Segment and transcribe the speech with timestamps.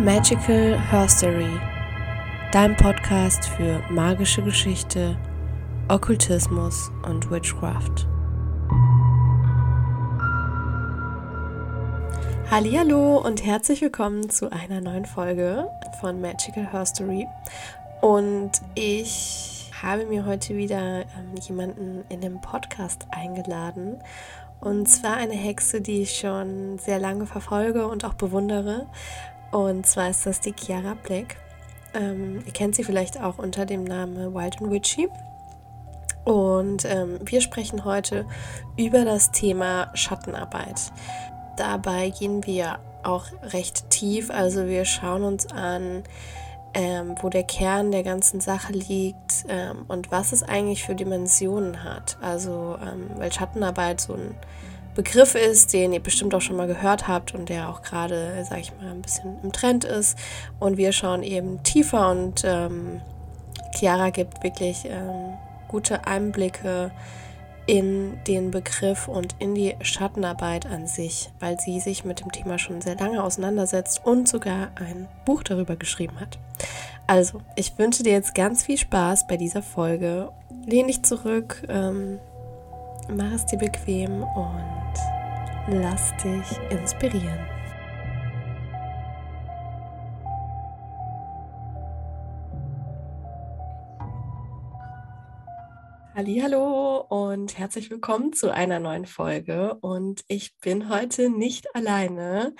[0.00, 1.60] Magical Herstory,
[2.52, 5.14] dein Podcast für magische Geschichte,
[5.88, 8.06] Okkultismus und Witchcraft.
[12.50, 15.68] Hallo und herzlich willkommen zu einer neuen Folge
[16.00, 17.26] von Magical Herstory.
[18.00, 23.98] Und ich habe mir heute wieder ähm, jemanden in den Podcast eingeladen.
[24.60, 28.86] Und zwar eine Hexe, die ich schon sehr lange verfolge und auch bewundere.
[29.50, 31.36] Und zwar ist das die Chiara Black.
[31.94, 35.08] Ähm, ihr kennt sie vielleicht auch unter dem Namen Wild and Witchy.
[36.24, 38.26] Und ähm, wir sprechen heute
[38.76, 40.92] über das Thema Schattenarbeit.
[41.56, 44.30] Dabei gehen wir auch recht tief.
[44.30, 46.04] Also wir schauen uns an,
[46.74, 51.82] ähm, wo der Kern der ganzen Sache liegt ähm, und was es eigentlich für Dimensionen
[51.82, 52.18] hat.
[52.20, 54.34] Also ähm, weil Schattenarbeit so ein
[54.94, 58.60] Begriff ist, den ihr bestimmt auch schon mal gehört habt und der auch gerade, sag
[58.60, 60.18] ich mal, ein bisschen im Trend ist.
[60.58, 63.00] Und wir schauen eben tiefer und ähm,
[63.74, 65.34] Chiara gibt wirklich ähm,
[65.68, 66.90] gute Einblicke
[67.66, 72.58] in den Begriff und in die Schattenarbeit an sich, weil sie sich mit dem Thema
[72.58, 76.38] schon sehr lange auseinandersetzt und sogar ein Buch darüber geschrieben hat.
[77.06, 80.32] Also, ich wünsche dir jetzt ganz viel Spaß bei dieser Folge.
[80.66, 82.18] Lehn dich zurück, ähm,
[83.16, 84.94] mach es dir bequem und
[85.68, 87.49] lass dich inspirieren.
[96.22, 102.54] Hallo und herzlich willkommen zu einer neuen Folge und ich bin heute nicht alleine.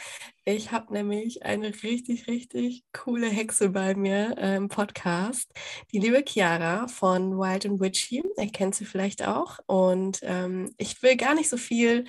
[0.47, 5.53] Ich habe nämlich eine richtig richtig coole Hexe bei mir äh, im Podcast,
[5.93, 8.23] die liebe Chiara von Wild and Witchy.
[8.39, 12.07] Ihr kennt sie vielleicht auch und ähm, ich will gar nicht so viel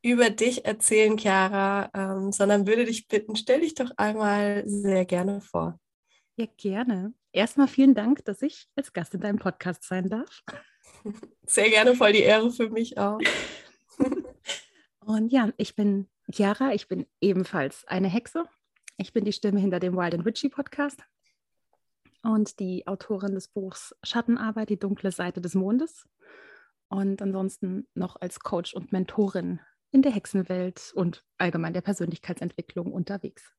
[0.00, 5.42] über dich erzählen, Chiara, ähm, sondern würde dich bitten, stell dich doch einmal sehr gerne
[5.42, 5.78] vor.
[6.36, 7.12] Ja, gerne.
[7.32, 10.42] Erstmal vielen Dank, dass ich als Gast in deinem Podcast sein darf.
[11.46, 13.20] Sehr gerne, voll die Ehre für mich auch.
[15.00, 18.44] Und ja, ich bin Chiara, ich bin ebenfalls eine Hexe.
[18.96, 21.00] Ich bin die Stimme hinter dem Wild and Witchy Podcast
[22.22, 26.08] und die Autorin des Buchs Schattenarbeit, die dunkle Seite des Mondes.
[26.88, 29.60] Und ansonsten noch als Coach und Mentorin
[29.92, 33.52] in der Hexenwelt und allgemein der Persönlichkeitsentwicklung unterwegs.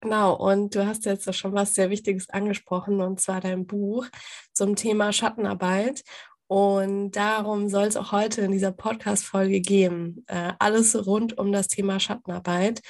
[0.00, 4.06] Genau, und du hast jetzt schon was sehr Wichtiges angesprochen, und zwar dein Buch
[4.52, 6.02] zum Thema Schattenarbeit.
[6.48, 10.24] Und darum soll es auch heute in dieser Podcast-Folge gehen.
[10.28, 12.82] Äh, alles rund um das Thema Schattenarbeit.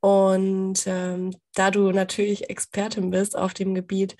[0.00, 4.16] Und ähm, da du natürlich Expertin bist auf dem Gebiet,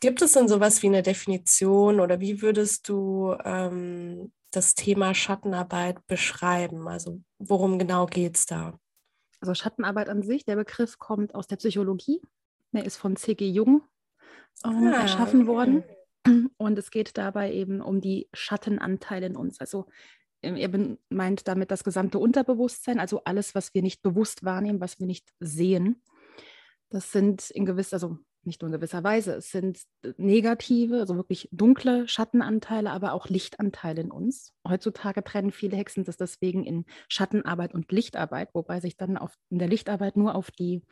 [0.00, 6.04] gibt es denn sowas wie eine Definition oder wie würdest du ähm, das Thema Schattenarbeit
[6.06, 6.88] beschreiben?
[6.88, 8.79] Also worum genau geht es da?
[9.40, 12.20] Also Schattenarbeit an sich, der Begriff kommt aus der Psychologie.
[12.72, 13.48] Er ist von C.G.
[13.48, 13.82] Jung
[14.64, 15.48] ähm, ah, erschaffen okay.
[15.48, 15.84] worden.
[16.58, 19.60] Und es geht dabei eben um die Schattenanteile in uns.
[19.60, 19.86] Also
[20.42, 25.00] ähm, er meint damit das gesamte Unterbewusstsein, also alles, was wir nicht bewusst wahrnehmen, was
[25.00, 26.02] wir nicht sehen.
[26.90, 29.82] Das sind in gewisser, also nicht nur in gewisser Weise, es sind
[30.16, 34.54] negative, also wirklich dunkle Schattenanteile, aber auch Lichtanteile in uns.
[34.66, 39.58] Heutzutage trennen viele Hexen das deswegen in Schattenarbeit und Lichtarbeit, wobei sich dann auf, in
[39.58, 40.82] der Lichtarbeit nur auf die,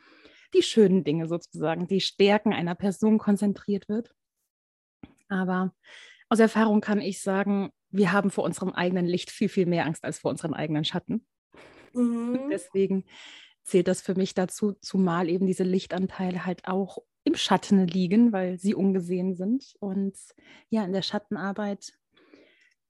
[0.53, 4.13] die schönen Dinge sozusagen, die Stärken einer Person konzentriert wird.
[5.27, 5.73] Aber
[6.29, 10.03] aus Erfahrung kann ich sagen, wir haben vor unserem eigenen Licht viel, viel mehr Angst
[10.03, 11.25] als vor unseren eigenen Schatten.
[11.93, 12.49] Mhm.
[12.51, 13.05] Deswegen
[13.63, 16.99] zählt das für mich dazu, zumal eben diese Lichtanteile halt auch
[17.29, 19.75] im Schatten liegen, weil sie ungesehen sind.
[19.79, 20.17] Und
[20.69, 21.93] ja, in der Schattenarbeit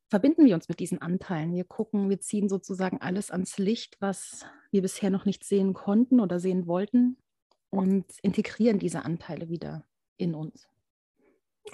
[0.10, 1.54] verbinden wir uns mit diesen Anteilen.
[1.54, 6.20] Wir gucken, wir ziehen sozusagen alles ans Licht, was wir bisher noch nicht sehen konnten
[6.20, 7.18] oder sehen wollten
[7.70, 9.86] und integrieren diese Anteile wieder
[10.18, 10.68] in uns.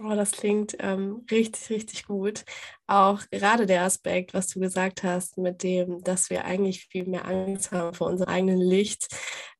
[0.03, 2.44] Oh, das klingt ähm, richtig, richtig gut.
[2.86, 7.26] Auch gerade der Aspekt, was du gesagt hast, mit dem, dass wir eigentlich viel mehr
[7.26, 9.08] Angst haben vor unserem eigenen Licht.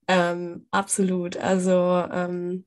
[0.10, 1.38] Ähm, absolut.
[1.38, 1.72] Also
[2.12, 2.66] ähm,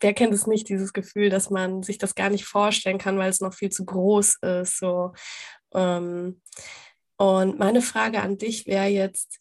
[0.00, 3.30] wer kennt es nicht, dieses Gefühl, dass man sich das gar nicht vorstellen kann, weil
[3.30, 4.78] es noch viel zu groß ist.
[4.78, 5.12] So.
[5.74, 6.40] Ähm,
[7.16, 9.38] und meine Frage an dich wäre jetzt,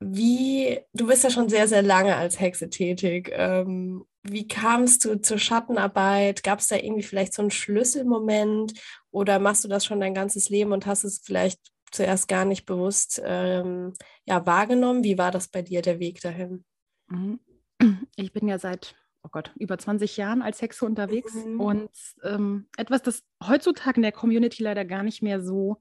[0.00, 3.30] wie, du bist ja schon sehr, sehr lange als Hexe tätig.
[3.32, 6.42] Ähm, wie kamst du zur Schattenarbeit?
[6.42, 8.72] Gab es da irgendwie vielleicht so einen Schlüsselmoment
[9.10, 11.60] oder machst du das schon dein ganzes Leben und hast es vielleicht
[11.90, 13.92] zuerst gar nicht bewusst ähm,
[14.24, 15.04] ja, wahrgenommen?
[15.04, 16.64] Wie war das bei dir, der Weg dahin?
[17.08, 17.40] Mhm.
[18.16, 18.94] Ich bin ja seit
[19.24, 21.60] oh Gott, über 20 Jahren als Hexe unterwegs mhm.
[21.60, 21.90] und
[22.22, 25.80] ähm, etwas, das heutzutage in der Community leider gar nicht mehr so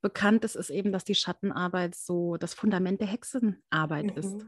[0.00, 4.16] bekannt ist, ist eben, dass die Schattenarbeit so das Fundament der Hexenarbeit mhm.
[4.16, 4.46] ist.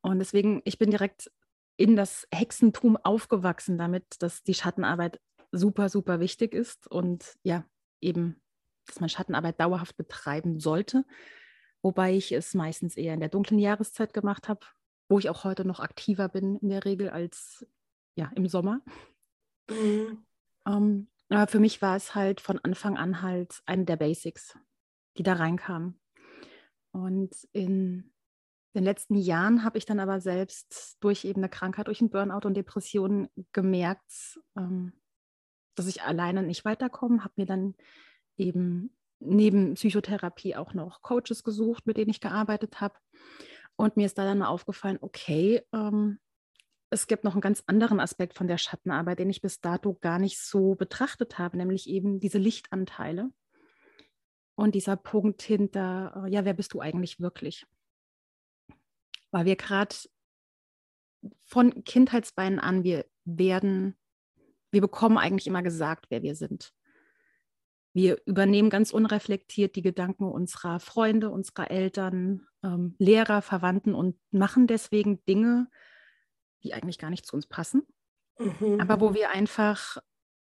[0.00, 1.30] Und deswegen, ich bin direkt
[1.76, 5.20] in das Hexentum aufgewachsen damit, dass die Schattenarbeit
[5.52, 7.66] super, super wichtig ist und ja,
[8.00, 8.40] eben,
[8.86, 11.04] dass man Schattenarbeit dauerhaft betreiben sollte.
[11.82, 14.60] Wobei ich es meistens eher in der dunklen Jahreszeit gemacht habe,
[15.12, 17.66] wo ich auch heute noch aktiver bin in der Regel als
[18.14, 18.80] ja, im Sommer.
[19.70, 20.24] Mhm.
[20.66, 24.58] Ähm, aber für mich war es halt von Anfang an halt eine der Basics,
[25.18, 26.00] die da reinkamen.
[26.92, 28.10] Und in
[28.74, 32.46] den letzten Jahren habe ich dann aber selbst durch eben eine Krankheit, durch einen Burnout
[32.46, 34.94] und Depressionen gemerkt, ähm,
[35.74, 37.74] dass ich alleine nicht weiterkomme, habe mir dann
[38.38, 42.94] eben neben Psychotherapie auch noch Coaches gesucht, mit denen ich gearbeitet habe.
[43.82, 46.20] Und mir ist da dann aufgefallen, okay, ähm,
[46.90, 50.20] es gibt noch einen ganz anderen Aspekt von der Schattenarbeit, den ich bis dato gar
[50.20, 53.32] nicht so betrachtet habe, nämlich eben diese Lichtanteile
[54.54, 57.66] und dieser Punkt hinter, äh, ja, wer bist du eigentlich wirklich?
[59.32, 59.96] Weil wir gerade
[61.40, 63.98] von Kindheitsbeinen an, wir werden,
[64.70, 66.72] wir bekommen eigentlich immer gesagt, wer wir sind.
[67.94, 74.66] Wir übernehmen ganz unreflektiert die Gedanken unserer Freunde, unserer Eltern, ähm, Lehrer, Verwandten und machen
[74.66, 75.68] deswegen Dinge,
[76.62, 77.82] die eigentlich gar nicht zu uns passen.
[78.38, 78.80] Mhm.
[78.80, 79.98] Aber wo wir einfach,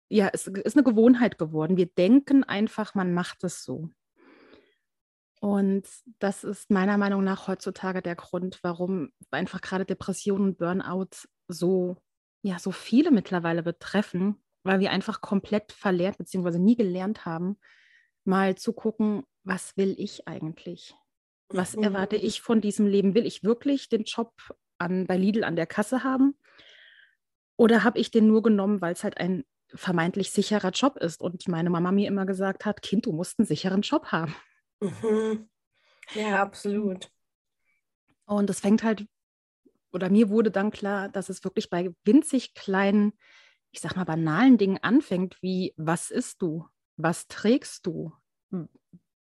[0.09, 1.77] ja, es ist eine Gewohnheit geworden.
[1.77, 3.89] Wir denken einfach, man macht es so.
[5.41, 5.87] Und
[6.19, 11.97] das ist meiner Meinung nach heutzutage der Grund, warum einfach gerade Depressionen und Burnout so,
[12.41, 16.57] ja, so viele mittlerweile betreffen, weil wir einfach komplett verlernt bzw.
[16.57, 17.57] nie gelernt haben,
[18.25, 20.95] mal zu gucken, was will ich eigentlich?
[21.49, 21.83] Was mhm.
[21.83, 23.13] erwarte ich von diesem Leben?
[23.13, 24.33] Will ich wirklich den Job
[24.79, 26.35] an, bei Lidl an der Kasse haben?
[27.55, 31.47] Oder habe ich den nur genommen, weil es halt ein vermeintlich sicherer Job ist und
[31.47, 34.35] meine Mama mir immer gesagt hat, Kind, du musst einen sicheren Job haben.
[34.81, 35.47] Mhm.
[36.13, 37.11] Ja, absolut.
[38.25, 39.05] Und es fängt halt,
[39.91, 43.13] oder mir wurde dann klar, dass es wirklich bei winzig kleinen
[43.75, 46.65] ich sag mal, banalen Dingen anfängt, wie was isst du?
[46.97, 48.13] Was trägst du?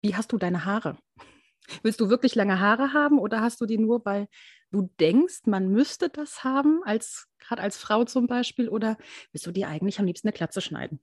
[0.03, 0.99] Wie hast du deine Haare?
[1.83, 4.29] Willst du wirklich lange Haare haben oder hast du die nur, weil
[4.71, 8.99] du denkst, man müsste das haben, als gerade als Frau zum Beispiel, oder
[9.33, 11.01] willst du dir eigentlich am liebsten eine Klatze schneiden?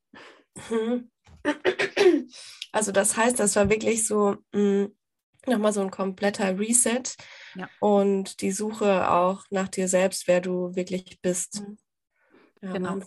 [0.69, 1.11] Mhm.
[2.75, 4.85] Also das heißt, das war wirklich so mm,
[5.45, 7.03] nochmal so ein kompletter Reset
[7.55, 7.69] ja.
[7.79, 11.61] und die Suche auch nach dir selbst, wer du wirklich bist.
[11.61, 11.77] Mhm.
[12.63, 12.99] Ja, genau.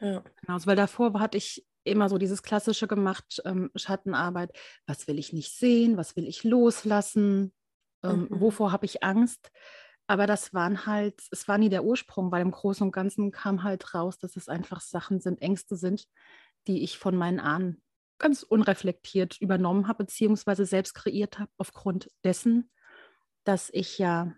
[0.00, 0.22] Ja.
[0.42, 4.50] Genau, weil davor hatte ich immer so dieses klassische gemacht, ähm, Schattenarbeit.
[4.86, 5.96] Was will ich nicht sehen?
[5.96, 7.52] Was will ich loslassen?
[8.02, 8.40] Ähm, mhm.
[8.40, 9.50] Wovor habe ich Angst?
[10.08, 13.62] Aber das waren halt, es war nie der Ursprung, weil im Großen und Ganzen kam
[13.62, 16.06] halt raus, dass es einfach Sachen sind, Ängste sind,
[16.66, 17.82] die ich von meinen Ahnen
[18.18, 22.70] ganz unreflektiert übernommen habe, beziehungsweise selbst kreiert habe, aufgrund dessen,
[23.44, 24.34] dass ich ja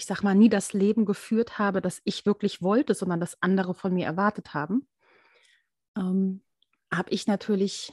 [0.00, 3.74] ich sag mal, nie das Leben geführt habe, das ich wirklich wollte, sondern das andere
[3.74, 4.88] von mir erwartet haben,
[5.94, 6.42] ähm,
[6.90, 7.92] habe ich natürlich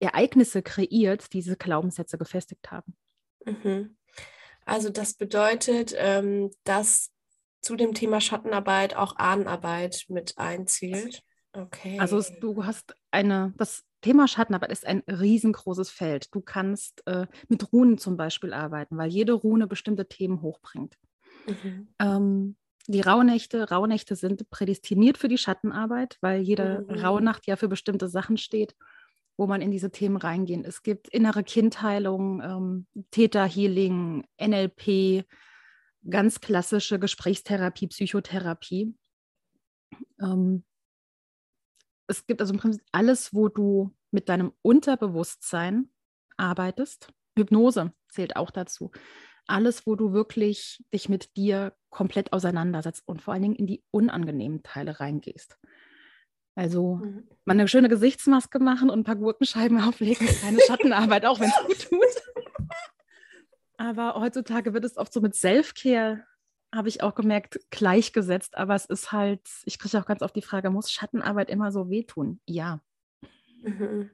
[0.00, 2.96] Ereignisse kreiert, die diese Glaubenssätze gefestigt haben.
[3.44, 3.98] Mhm.
[4.64, 7.12] Also das bedeutet, ähm, dass
[7.60, 11.22] zu dem Thema Schattenarbeit auch Ahnenarbeit mit einzielt.
[11.52, 11.98] Okay.
[12.00, 16.34] Also es, du hast eine, das Thema Schattenarbeit ist ein riesengroßes Feld.
[16.34, 20.98] Du kannst äh, mit Runen zum Beispiel arbeiten, weil jede Rune bestimmte Themen hochbringt.
[21.46, 21.88] Mhm.
[21.98, 26.96] Ähm, die Rauhnächte, Rauhnächte sind prädestiniert für die Schattenarbeit, weil jede mhm.
[26.96, 28.76] Rauhnacht ja für bestimmte Sachen steht,
[29.38, 30.66] wo man in diese Themen reingehen.
[30.66, 35.24] Es gibt innere Kindheilung, ähm, Theta-Healing, NLP,
[36.10, 38.94] ganz klassische Gesprächstherapie, Psychotherapie.
[40.20, 40.62] Ähm,
[42.06, 45.90] es gibt also im Prinzip alles, wo du mit deinem Unterbewusstsein
[46.36, 47.12] arbeitest.
[47.36, 48.90] Hypnose zählt auch dazu.
[49.46, 53.84] Alles, wo du wirklich dich mit dir komplett auseinandersetzt und vor allen Dingen in die
[53.90, 55.58] unangenehmen Teile reingehst.
[56.54, 57.28] Also mhm.
[57.44, 61.50] mal eine schöne Gesichtsmaske machen und ein paar Gurkenscheiben auflegen, ist keine Schattenarbeit, auch wenn
[61.50, 62.68] es gut tut.
[63.76, 66.24] Aber heutzutage wird es oft so mit Self-Care
[66.74, 68.56] habe ich auch gemerkt, gleichgesetzt.
[68.56, 71.88] Aber es ist halt, ich kriege auch ganz oft die Frage, muss Schattenarbeit immer so
[71.88, 72.40] wehtun?
[72.46, 72.80] Ja.
[73.64, 74.10] Mhm.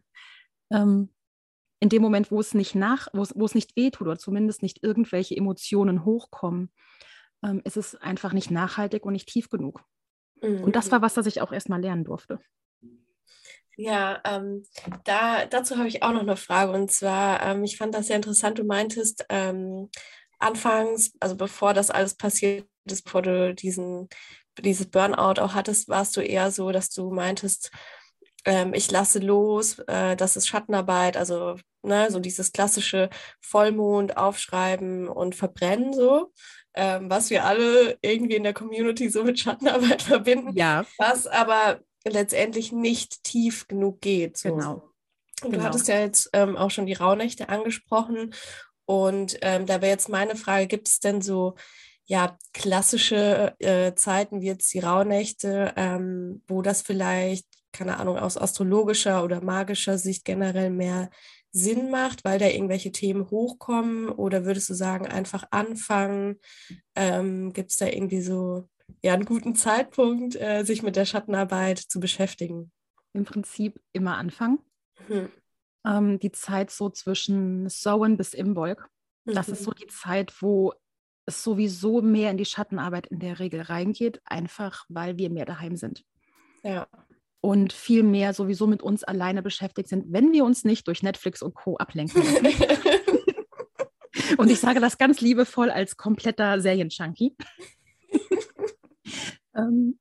[0.71, 1.09] Ähm,
[1.80, 4.62] in dem Moment, wo es nicht nach, wo es, wo es nicht wehtut oder zumindest
[4.62, 6.71] nicht irgendwelche Emotionen hochkommen,
[7.42, 9.83] ähm, ist es einfach nicht nachhaltig und nicht tief genug.
[10.42, 10.62] Mhm.
[10.62, 12.40] Und das war was, das ich auch erstmal lernen durfte.
[13.76, 14.64] Ja, ähm,
[15.04, 16.73] da, dazu habe ich auch noch eine Frage.
[16.73, 19.88] Und zwar, ähm, ich fand das sehr interessant, du meintest, ähm,
[20.38, 24.09] anfangs, also bevor das alles passiert ist, bevor du diesen,
[24.59, 27.71] dieses Burnout auch hattest, warst du eher so, dass du meintest,
[28.44, 35.09] ähm, ich lasse los, äh, das ist Schattenarbeit, also ne, so dieses klassische Vollmond aufschreiben
[35.09, 36.32] und verbrennen so.
[36.73, 40.85] Ähm, was wir alle irgendwie in der Community so mit Schattenarbeit verbinden, ja.
[40.99, 44.37] was aber letztendlich nicht tief genug geht.
[44.37, 44.54] So.
[44.54, 44.90] Genau.
[45.42, 45.59] Und genau.
[45.59, 48.35] du hattest ja jetzt ähm, auch schon die Rauhnächte angesprochen.
[48.85, 51.56] Und ähm, da wäre jetzt meine Frage, gibt es denn so
[52.04, 58.37] ja, klassische äh, Zeiten wie jetzt die Rauhnächte, ähm, wo das vielleicht, keine Ahnung, aus
[58.37, 61.11] astrologischer oder magischer Sicht generell mehr
[61.53, 64.09] Sinn macht, weil da irgendwelche Themen hochkommen?
[64.09, 66.39] Oder würdest du sagen, einfach anfangen?
[66.95, 68.69] Ähm, Gibt es da irgendwie so
[69.03, 72.71] ja, einen guten Zeitpunkt, äh, sich mit der Schattenarbeit zu beschäftigen?
[73.12, 74.59] Im Prinzip immer anfangen.
[75.09, 75.31] Mhm.
[75.85, 78.89] Ähm, die Zeit so zwischen Sowen bis Imbolg.
[79.25, 79.35] Mhm.
[79.35, 79.77] Das ist so mhm.
[79.83, 80.75] die Zeit, wo
[81.27, 85.77] es sowieso mehr in die Schattenarbeit in der Regel reingeht, einfach weil wir mehr daheim
[85.77, 86.05] sind.
[86.62, 86.87] Ja.
[87.42, 91.40] Und viel mehr sowieso mit uns alleine beschäftigt sind, wenn wir uns nicht durch Netflix
[91.40, 91.78] und Co.
[91.78, 92.23] ablenken.
[94.37, 97.35] und ich sage das ganz liebevoll als kompletter Serienjunkie.
[99.56, 99.99] ähm,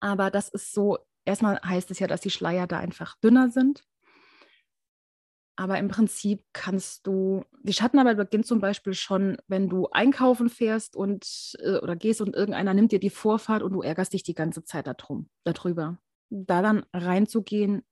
[0.00, 3.84] aber das ist so, erstmal heißt es ja, dass die Schleier da einfach dünner sind.
[5.56, 10.96] Aber im Prinzip kannst du, die Schattenarbeit beginnt zum Beispiel schon, wenn du einkaufen fährst
[10.96, 14.34] und äh, oder gehst und irgendeiner nimmt dir die Vorfahrt und du ärgerst dich die
[14.34, 15.98] ganze Zeit darum, darüber.
[16.30, 17.82] Da dann reinzugehen,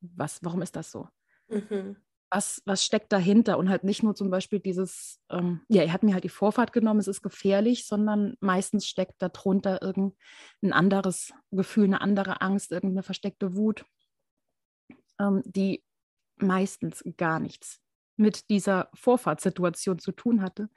[0.00, 1.08] was, warum ist das so?
[1.48, 1.96] Mhm.
[2.30, 3.58] Was, was steckt dahinter?
[3.58, 6.72] Und halt nicht nur zum Beispiel dieses, ähm, ja, er hat mir halt die Vorfahrt
[6.72, 13.04] genommen, es ist gefährlich, sondern meistens steckt darunter irgendein anderes Gefühl, eine andere Angst, irgendeine
[13.04, 13.84] versteckte Wut,
[15.20, 15.83] ähm, die
[16.36, 17.80] meistens gar nichts
[18.16, 20.68] mit dieser Vorfahrtssituation zu tun hatte,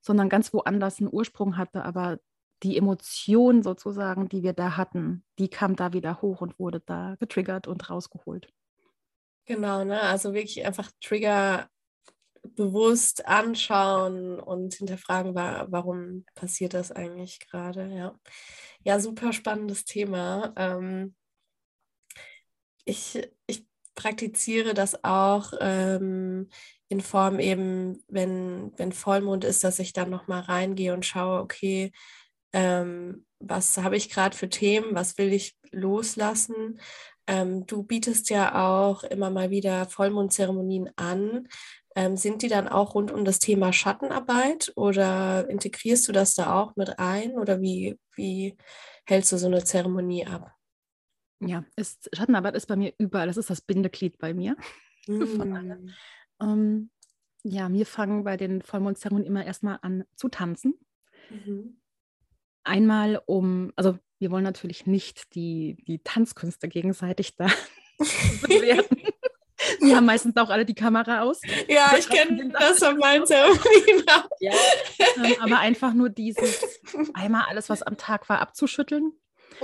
[0.00, 1.84] sondern ganz woanders einen Ursprung hatte.
[1.84, 2.18] Aber
[2.62, 7.16] die Emotion sozusagen, die wir da hatten, die kam da wieder hoch und wurde da
[7.18, 8.52] getriggert und rausgeholt.
[9.46, 10.00] Genau, ne?
[10.00, 11.68] Also wirklich einfach Trigger
[12.42, 18.18] bewusst anschauen und hinterfragen, warum passiert das eigentlich gerade, ja.
[18.82, 20.52] Ja, super spannendes Thema.
[20.56, 21.14] Ähm,
[22.84, 23.69] ich, ich
[24.00, 26.48] praktiziere das auch ähm,
[26.88, 31.92] in Form eben, wenn, wenn Vollmond ist, dass ich dann nochmal reingehe und schaue, okay,
[32.54, 36.80] ähm, was habe ich gerade für Themen, was will ich loslassen.
[37.26, 41.46] Ähm, du bietest ja auch immer mal wieder Vollmondzeremonien an.
[41.94, 46.58] Ähm, sind die dann auch rund um das Thema Schattenarbeit oder integrierst du das da
[46.58, 48.56] auch mit ein oder wie, wie
[49.04, 50.54] hältst du so eine Zeremonie ab?
[51.40, 53.26] Ja, ist, Schattenarbeit ist bei mir überall.
[53.26, 54.56] Das ist das Bindeglied bei mir.
[55.06, 55.88] Mm.
[56.42, 56.90] ähm,
[57.42, 60.74] ja, wir fangen bei den Vollmondzeremonien immer erstmal an zu tanzen.
[61.30, 61.80] Mhm.
[62.62, 67.46] Einmal um, also wir wollen natürlich nicht die, die Tanzkünste gegenseitig da
[68.42, 68.98] bewerten.
[69.80, 71.40] Wir haben meistens auch alle die Kamera aus.
[71.68, 74.04] Ja, ich kenne das von meinen Zeremonien.
[74.40, 74.52] ja.
[75.16, 76.80] ähm, aber einfach nur dieses,
[77.14, 79.12] einmal alles, was am Tag war, abzuschütteln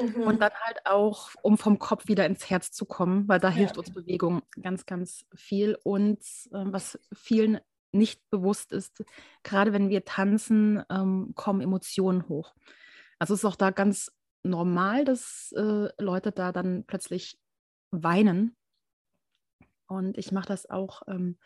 [0.00, 0.22] Mhm.
[0.22, 3.54] Und dann halt auch, um vom Kopf wieder ins Herz zu kommen, weil da ja.
[3.54, 5.76] hilft uns Bewegung ganz, ganz viel.
[5.82, 6.20] Und
[6.52, 7.60] äh, was vielen
[7.92, 9.04] nicht bewusst ist,
[9.42, 12.54] gerade wenn wir tanzen, ähm, kommen Emotionen hoch.
[13.18, 14.12] Also es ist auch da ganz
[14.42, 17.38] normal, dass äh, Leute da dann plötzlich
[17.90, 18.56] weinen.
[19.86, 21.38] Und ich mache das auch ähm,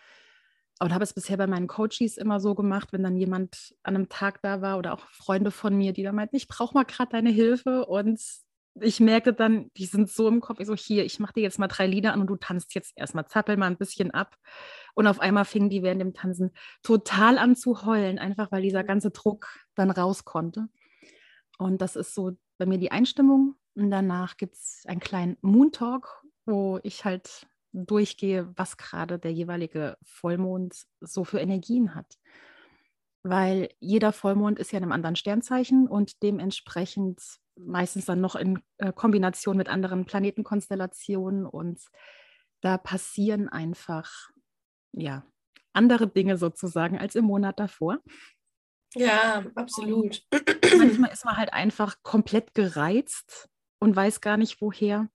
[0.81, 4.09] und habe es bisher bei meinen Coaches immer so gemacht, wenn dann jemand an einem
[4.09, 7.13] Tag da war oder auch Freunde von mir, die da meinten, ich brauche mal gerade
[7.13, 8.21] deine Hilfe und
[8.81, 11.59] ich merke dann, die sind so im Kopf, ich so, hier, ich mache dir jetzt
[11.59, 14.37] mal drei Lieder an und du tanzt jetzt erstmal, zappel mal ein bisschen ab.
[14.95, 18.85] Und auf einmal fingen die während dem Tanzen total an zu heulen, einfach weil dieser
[18.85, 20.69] ganze Druck dann raus konnte.
[21.59, 23.57] Und das ist so bei mir die Einstimmung.
[23.75, 29.33] Und danach gibt es einen kleinen Moon Talk, wo ich halt durchgehe, was gerade der
[29.33, 32.19] jeweilige Vollmond so für Energien hat.
[33.23, 37.21] Weil jeder Vollmond ist ja in einem anderen Sternzeichen und dementsprechend
[37.57, 41.81] meistens dann noch in äh, Kombination mit anderen Planetenkonstellationen und
[42.63, 44.31] da passieren einfach
[44.93, 45.25] ja
[45.73, 47.99] andere Dinge sozusagen als im Monat davor.
[48.95, 50.23] Ja, absolut.
[50.33, 53.49] Und manchmal ist man halt einfach komplett gereizt
[53.79, 55.09] und weiß gar nicht woher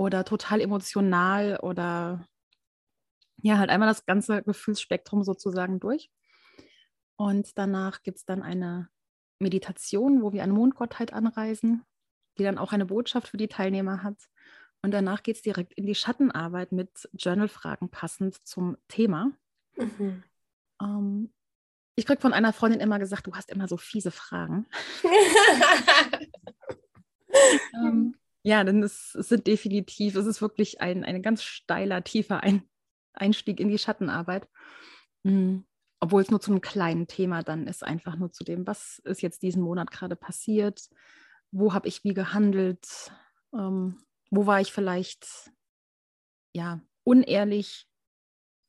[0.00, 2.26] oder total emotional oder
[3.42, 6.10] ja, halt einmal das ganze Gefühlsspektrum sozusagen durch.
[7.16, 8.88] Und danach gibt es dann eine
[9.40, 11.84] Meditation, wo wir eine Mondgottheit anreisen,
[12.38, 14.16] die dann auch eine Botschaft für die Teilnehmer hat.
[14.80, 19.32] Und danach geht es direkt in die Schattenarbeit mit Journalfragen passend zum Thema.
[19.76, 20.22] Mhm.
[20.80, 21.30] Ähm,
[21.94, 24.66] ich kriege von einer Freundin immer gesagt, du hast immer so fiese Fragen.
[27.74, 32.42] ähm, Ja, denn es, es, sind definitiv, es ist wirklich ein, ein ganz steiler, tiefer
[32.42, 32.62] ein,
[33.12, 34.48] Einstieg in die Schattenarbeit.
[35.22, 35.66] Mhm.
[36.00, 39.20] Obwohl es nur zu einem kleinen Thema dann ist, einfach nur zu dem, was ist
[39.20, 40.88] jetzt diesen Monat gerade passiert,
[41.50, 43.12] wo habe ich wie gehandelt,
[43.52, 43.98] ähm,
[44.30, 45.52] wo war ich vielleicht
[46.54, 47.86] ja unehrlich,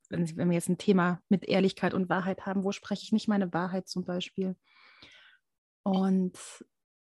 [0.09, 3.29] wenn, wenn wir jetzt ein Thema mit Ehrlichkeit und Wahrheit haben, wo spreche ich nicht
[3.29, 4.57] meine Wahrheit zum Beispiel.
[5.83, 6.37] Und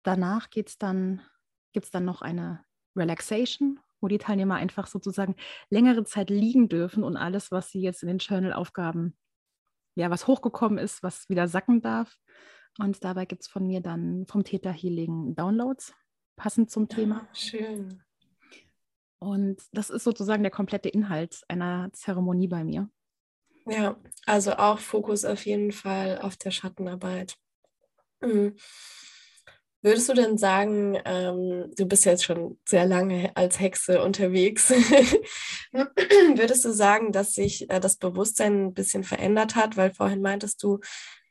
[0.03, 1.21] danach geht's dann,
[1.73, 2.63] gibt es dann noch eine
[2.95, 5.35] Relaxation, wo die Teilnehmer einfach sozusagen
[5.69, 9.17] längere Zeit liegen dürfen und alles, was sie jetzt in den Journal-Aufgaben,
[9.95, 12.17] ja, was hochgekommen ist, was wieder sacken darf.
[12.79, 15.93] Und dabei gibt es von mir dann vom Theta Healing Downloads,
[16.35, 17.27] passend zum Thema.
[17.29, 18.03] Ah, schön.
[19.19, 22.89] Und das ist sozusagen der komplette Inhalt einer Zeremonie bei mir.
[23.65, 27.37] Ja, also auch Fokus auf jeden Fall auf der Schattenarbeit.
[28.19, 28.55] Mhm.
[29.83, 34.69] Würdest du denn sagen, ähm, du bist jetzt schon sehr lange als Hexe unterwegs,
[35.71, 39.75] würdest du sagen, dass sich äh, das Bewusstsein ein bisschen verändert hat?
[39.75, 40.79] Weil vorhin meintest du,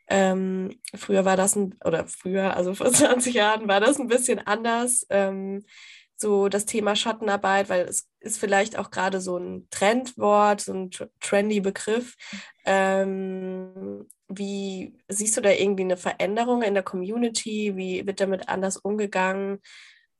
[0.08, 4.38] ähm, früher war das ein, oder früher, also vor 20 Jahren war das ein bisschen
[4.38, 5.06] anders.
[5.08, 5.64] Ähm,
[6.22, 10.90] so das Thema Schattenarbeit, weil es ist vielleicht auch gerade so ein Trendwort, so ein
[11.20, 12.16] trendy Begriff.
[12.64, 17.76] Ähm, wie siehst du da irgendwie eine Veränderung in der Community?
[17.76, 19.60] Wie wird damit anders umgegangen?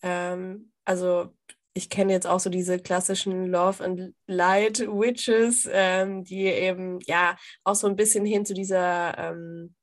[0.02, 1.32] Ähm, also
[1.74, 7.36] ich kenne jetzt auch so diese klassischen Love and Light Witches, ähm, die eben ja
[7.64, 9.74] auch so ein bisschen hin zu dieser ähm,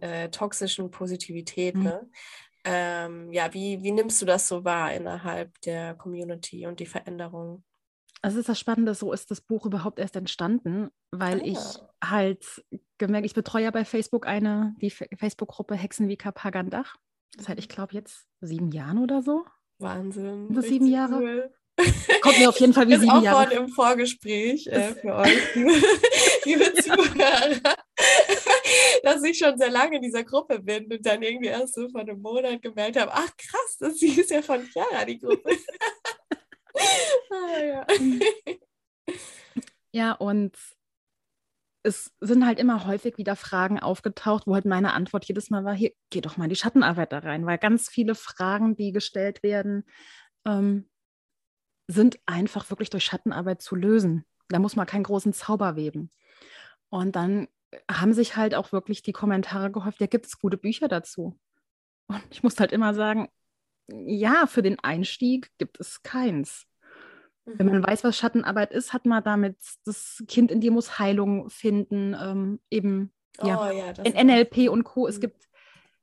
[0.00, 1.74] äh, toxischen Positivität.
[1.74, 1.82] Mhm.
[1.82, 2.10] Ne?
[2.64, 7.64] Ähm, ja, wie, wie nimmst du das so wahr innerhalb der Community und die Veränderung?
[8.22, 11.44] Also ist das Spannende, so ist das Buch überhaupt erst entstanden, weil ah.
[11.44, 11.58] ich
[12.02, 12.64] halt
[12.98, 16.96] gemerkt, ich betreue ja bei Facebook eine, die Facebook-Gruppe Hexenvika Pagandach.
[17.36, 17.72] Seit ich mhm.
[17.72, 19.44] glaube jetzt sieben Jahren oder so.
[19.78, 20.54] Wahnsinn.
[20.54, 21.16] So sieben Jahre.
[21.16, 21.54] Cool.
[22.20, 23.48] Kommt mir auf jeden Fall wie sieben Jahre.
[23.48, 25.72] Auch im Vorgespräch äh, für euch, liebe,
[26.44, 27.74] liebe Zuhörer
[29.02, 32.00] dass ich schon sehr lange in dieser Gruppe bin und dann irgendwie erst so vor
[32.00, 35.50] einem Monat gemeldet habe, ach krass, das ist ja von Chiara, die Gruppe.
[37.30, 37.86] ah, ja.
[39.92, 40.56] ja, und
[41.84, 45.74] es sind halt immer häufig wieder Fragen aufgetaucht, wo halt meine Antwort jedes Mal war,
[45.74, 49.42] hier, geh doch mal in die Schattenarbeit da rein, weil ganz viele Fragen, die gestellt
[49.42, 49.84] werden,
[50.46, 50.88] ähm,
[51.92, 54.24] sind einfach wirklich durch Schattenarbeit zu lösen.
[54.48, 56.10] Da muss man keinen großen Zauber weben.
[56.90, 57.48] Und dann
[57.90, 61.38] haben sich halt auch wirklich die Kommentare gehäuft, ja, gibt es gute Bücher dazu?
[62.06, 63.28] Und ich muss halt immer sagen,
[63.88, 66.66] ja, für den Einstieg gibt es keins.
[67.44, 67.52] Mhm.
[67.58, 67.86] Wenn man mhm.
[67.86, 72.60] weiß, was Schattenarbeit ist, hat man damit, das Kind in dir muss Heilung finden, ähm,
[72.70, 75.02] eben oh, ja, ja in NLP und Co.
[75.02, 75.08] Mhm.
[75.08, 75.48] Es gibt,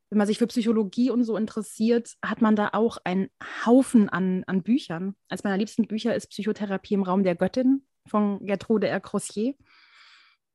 [0.10, 3.30] wenn man sich für Psychologie und so interessiert, hat man da auch einen
[3.66, 5.16] Haufen an, an Büchern.
[5.28, 9.00] Eines meiner liebsten Bücher ist Psychotherapie im Raum der Göttin von Gertrude R.
[9.00, 9.54] Crossier.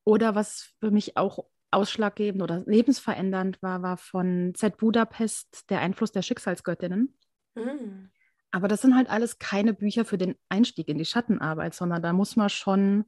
[0.05, 6.13] Oder was für mich auch ausschlaggebend oder lebensverändernd war, war von Z Budapest der Einfluss
[6.13, 7.17] der Schicksalsgöttinnen.
[7.55, 8.11] Mhm.
[8.51, 12.13] Aber das sind halt alles keine Bücher für den Einstieg in die Schattenarbeit, sondern da
[12.13, 13.05] muss man schon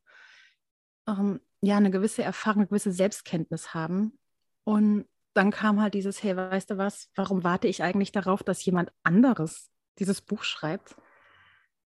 [1.08, 4.18] ähm, ja eine gewisse Erfahrung, eine gewisse Selbstkenntnis haben.
[4.64, 8.64] Und dann kam halt dieses, hey, weißt du was, warum warte ich eigentlich darauf, dass
[8.64, 10.96] jemand anderes dieses Buch schreibt,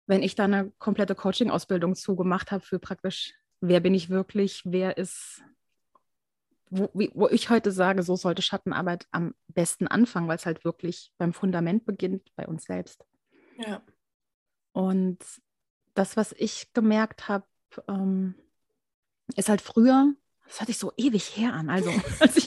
[0.07, 4.97] wenn ich da eine komplette Coaching-Ausbildung zugemacht habe für praktisch wer bin ich wirklich, wer
[4.97, 5.41] ist,
[6.69, 11.13] wo, wo, ich heute sage, so sollte Schattenarbeit am besten anfangen, weil es halt wirklich
[11.17, 13.05] beim Fundament beginnt, bei uns selbst.
[13.57, 13.81] Ja.
[14.73, 15.19] Und
[15.93, 17.45] das, was ich gemerkt habe,
[17.87, 18.35] ähm,
[19.37, 20.13] ist halt früher,
[20.45, 22.45] das hatte ich so ewig her an, also als ich,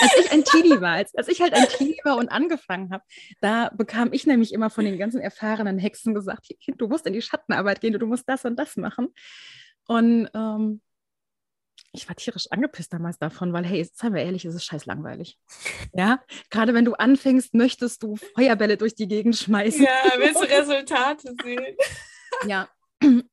[0.00, 3.04] als ich ein Teenie war, als, als ich halt ein Teenie war und angefangen habe,
[3.40, 7.12] da bekam ich nämlich immer von den ganzen erfahrenen Hexen gesagt, Kind, du musst in
[7.12, 9.08] die Schattenarbeit gehen, du musst das und das machen.
[9.86, 10.80] Und ähm,
[11.92, 15.38] ich war tierisch angepisst damals davon, weil, hey, seien wir ehrlich, es ist scheiß langweilig.
[15.92, 19.84] Ja, gerade wenn du anfängst, möchtest du Feuerbälle durch die Gegend schmeißen.
[19.84, 21.76] Ja, willst du Resultate sehen.
[22.46, 22.68] ja,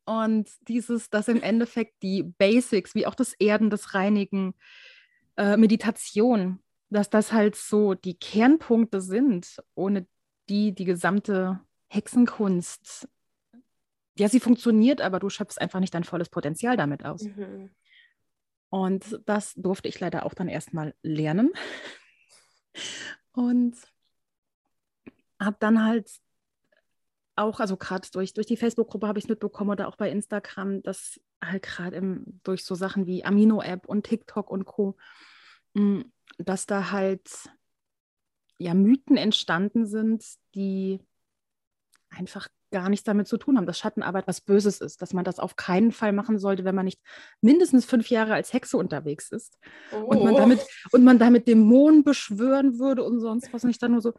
[0.06, 4.54] und dieses, dass im Endeffekt die Basics, wie auch das Erden, das Reinigen,
[5.38, 10.08] äh, Meditation, dass das halt so die Kernpunkte sind, ohne
[10.50, 13.08] die die gesamte Hexenkunst
[14.18, 17.24] ja, sie funktioniert, aber du schöpfst einfach nicht dein volles Potenzial damit aus.
[17.24, 17.72] Mhm.
[18.70, 21.52] Und das durfte ich leider auch dann erstmal lernen.
[23.34, 23.76] Und
[25.40, 26.12] habe dann halt
[27.36, 30.84] auch, also gerade durch, durch die Facebook-Gruppe habe ich es mitbekommen oder auch bei Instagram,
[30.84, 34.98] dass halt gerade durch so Sachen wie Amino-App und TikTok und Co.,
[35.74, 36.02] mm,
[36.38, 37.50] dass da halt
[38.58, 40.24] ja Mythen entstanden sind,
[40.56, 41.00] die
[42.10, 45.40] einfach gar nichts damit zu tun haben, dass Schattenarbeit was Böses ist, dass man das
[45.40, 47.02] auf keinen Fall machen sollte, wenn man nicht
[47.42, 49.58] mindestens fünf Jahre als Hexe unterwegs ist
[49.92, 49.98] oh.
[49.98, 50.38] und, man oh.
[50.38, 53.64] damit, und man damit Dämonen beschwören würde und sonst was.
[53.64, 54.14] Und ich dann nur so,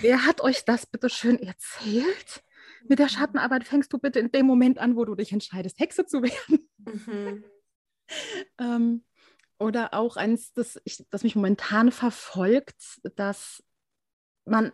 [0.00, 2.42] wer hat euch das bitte schön erzählt?
[2.88, 6.06] Mit der Schattenarbeit fängst du bitte in dem Moment an, wo du dich entscheidest, Hexe
[6.06, 6.68] zu werden.
[6.78, 7.44] Mhm.
[8.58, 9.04] ähm,
[9.58, 13.62] oder auch eins, das, ich, das mich momentan verfolgt, dass
[14.44, 14.72] man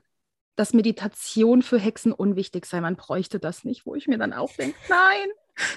[0.56, 2.80] dass Meditation für Hexen unwichtig sei.
[2.80, 5.28] Man bräuchte das nicht, wo ich mir dann auch denke, nein,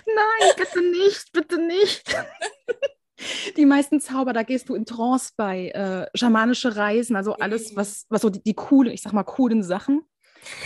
[0.05, 2.15] nein, bitte nicht, bitte nicht.
[3.57, 8.05] die meisten Zauber, da gehst du in Trance bei, äh, schamanische Reisen, also alles, was,
[8.09, 10.03] was so die, die coolen, ich sag mal, coolen Sachen,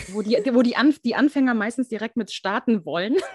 [0.08, 3.16] wo die, wo die, Anf die Anfänger meistens direkt mit starten wollen.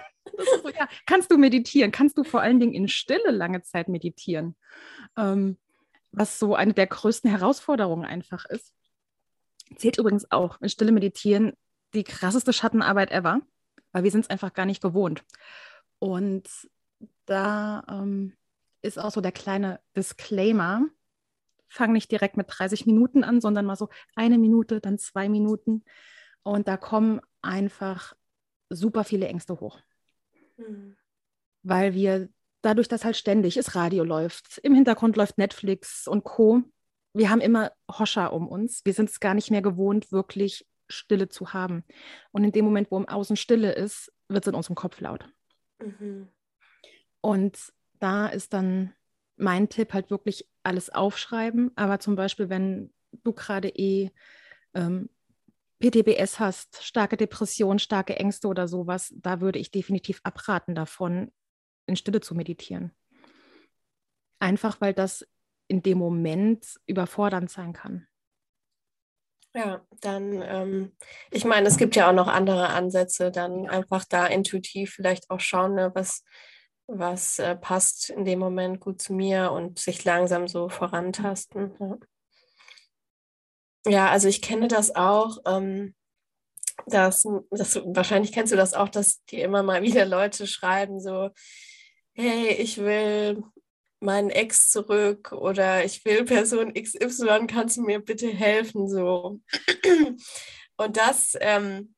[0.62, 1.90] So, ja, kannst du meditieren?
[1.90, 4.56] Kannst du vor allen Dingen in Stille lange Zeit meditieren?
[5.16, 5.56] Ähm,
[6.12, 8.72] was so eine der größten Herausforderungen einfach ist.
[9.76, 11.52] Zählt übrigens auch in Stille Meditieren
[11.94, 13.40] die krasseste Schattenarbeit ever,
[13.92, 15.24] weil wir sind es einfach gar nicht gewohnt.
[15.98, 16.48] Und
[17.26, 18.34] da ähm,
[18.82, 20.86] ist auch so der kleine Disclaimer.
[21.68, 25.84] Fang nicht direkt mit 30 Minuten an, sondern mal so eine Minute, dann zwei Minuten.
[26.42, 28.14] Und da kommen einfach
[28.70, 29.78] super viele Ängste hoch.
[30.56, 30.96] Mhm.
[31.62, 32.28] Weil wir
[32.62, 36.62] dadurch, dass halt ständig das Radio läuft, im Hintergrund läuft Netflix und Co.,
[37.14, 38.84] wir haben immer Hoscher um uns.
[38.84, 41.84] Wir sind es gar nicht mehr gewohnt, wirklich Stille zu haben.
[42.32, 45.24] Und in dem Moment, wo im Außen Stille ist, wird es in unserem Kopf laut.
[45.80, 46.28] Mhm.
[47.20, 47.58] Und
[47.98, 48.94] da ist dann
[49.36, 51.72] mein Tipp halt wirklich alles aufschreiben.
[51.76, 52.92] Aber zum Beispiel, wenn
[53.24, 54.10] du gerade eh
[54.74, 55.08] ähm,
[55.80, 61.30] PTBS hast, starke Depression, starke Ängste oder sowas, da würde ich definitiv abraten davon,
[61.86, 62.92] in Stille zu meditieren.
[64.40, 65.26] Einfach weil das
[65.68, 68.06] in dem Moment überfordernd sein kann.
[69.54, 70.96] Ja, dann, ähm,
[71.30, 75.40] ich meine, es gibt ja auch noch andere Ansätze, dann einfach da intuitiv vielleicht auch
[75.40, 76.22] schauen, ne, was,
[76.86, 81.72] was äh, passt in dem Moment gut zu mir und sich langsam so vorantasten.
[81.80, 81.96] Ja,
[83.88, 85.38] ja also ich kenne das auch.
[85.46, 85.94] Ähm,
[86.86, 91.30] dass, dass, wahrscheinlich kennst du das auch, dass dir immer mal wieder Leute schreiben, so,
[92.14, 93.42] hey, ich will
[94.00, 98.88] meinen Ex zurück oder ich will Person XY, kannst du mir bitte helfen?
[98.88, 99.40] So.
[100.76, 101.94] Und das, ähm,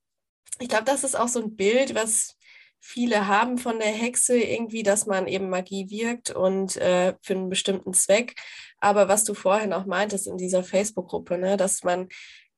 [0.59, 2.37] ich glaube, das ist auch so ein Bild, was
[2.81, 7.50] viele haben von der Hexe irgendwie, dass man eben Magie wirkt und äh, für einen
[7.50, 8.37] bestimmten Zweck.
[8.81, 12.09] Aber was du vorhin auch meintest in dieser Facebook-Gruppe, ne, dass man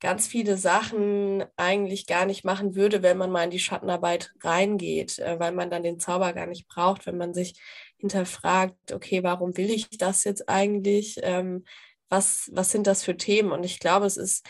[0.02, 5.20] ganz viele Sachen eigentlich gar nicht machen würde, wenn man mal in die Schattenarbeit reingeht,
[5.20, 7.54] äh, weil man dann den Zauber gar nicht braucht, wenn man sich
[7.98, 11.20] hinterfragt, okay, warum will ich das jetzt eigentlich?
[11.22, 11.64] Ähm,
[12.08, 13.52] was, was sind das für Themen?
[13.52, 14.44] Und ich glaube, es ist,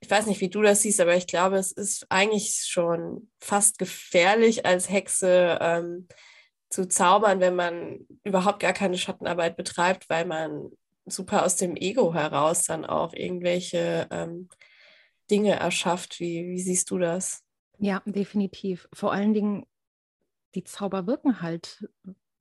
[0.00, 3.78] ich weiß nicht, wie du das siehst, aber ich glaube, es ist eigentlich schon fast
[3.78, 6.08] gefährlich als Hexe ähm,
[6.68, 10.70] zu zaubern, wenn man überhaupt gar keine Schattenarbeit betreibt, weil man
[11.12, 14.48] super aus dem Ego heraus dann auch irgendwelche ähm,
[15.30, 16.20] Dinge erschafft.
[16.20, 17.42] Wie, wie siehst du das?
[17.78, 18.88] Ja, definitiv.
[18.92, 19.66] Vor allen Dingen,
[20.54, 21.88] die Zauber wirken halt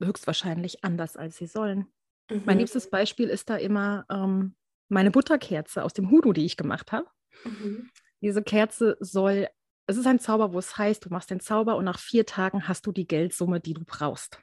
[0.01, 1.87] höchstwahrscheinlich anders, als sie sollen.
[2.29, 2.43] Mhm.
[2.45, 4.55] Mein liebstes Beispiel ist da immer ähm,
[4.87, 7.07] meine Butterkerze aus dem Hoodoo, die ich gemacht habe.
[7.45, 7.89] Mhm.
[8.21, 9.47] Diese Kerze soll,
[9.87, 12.67] es ist ein Zauber, wo es heißt, du machst den Zauber und nach vier Tagen
[12.67, 14.41] hast du die Geldsumme, die du brauchst.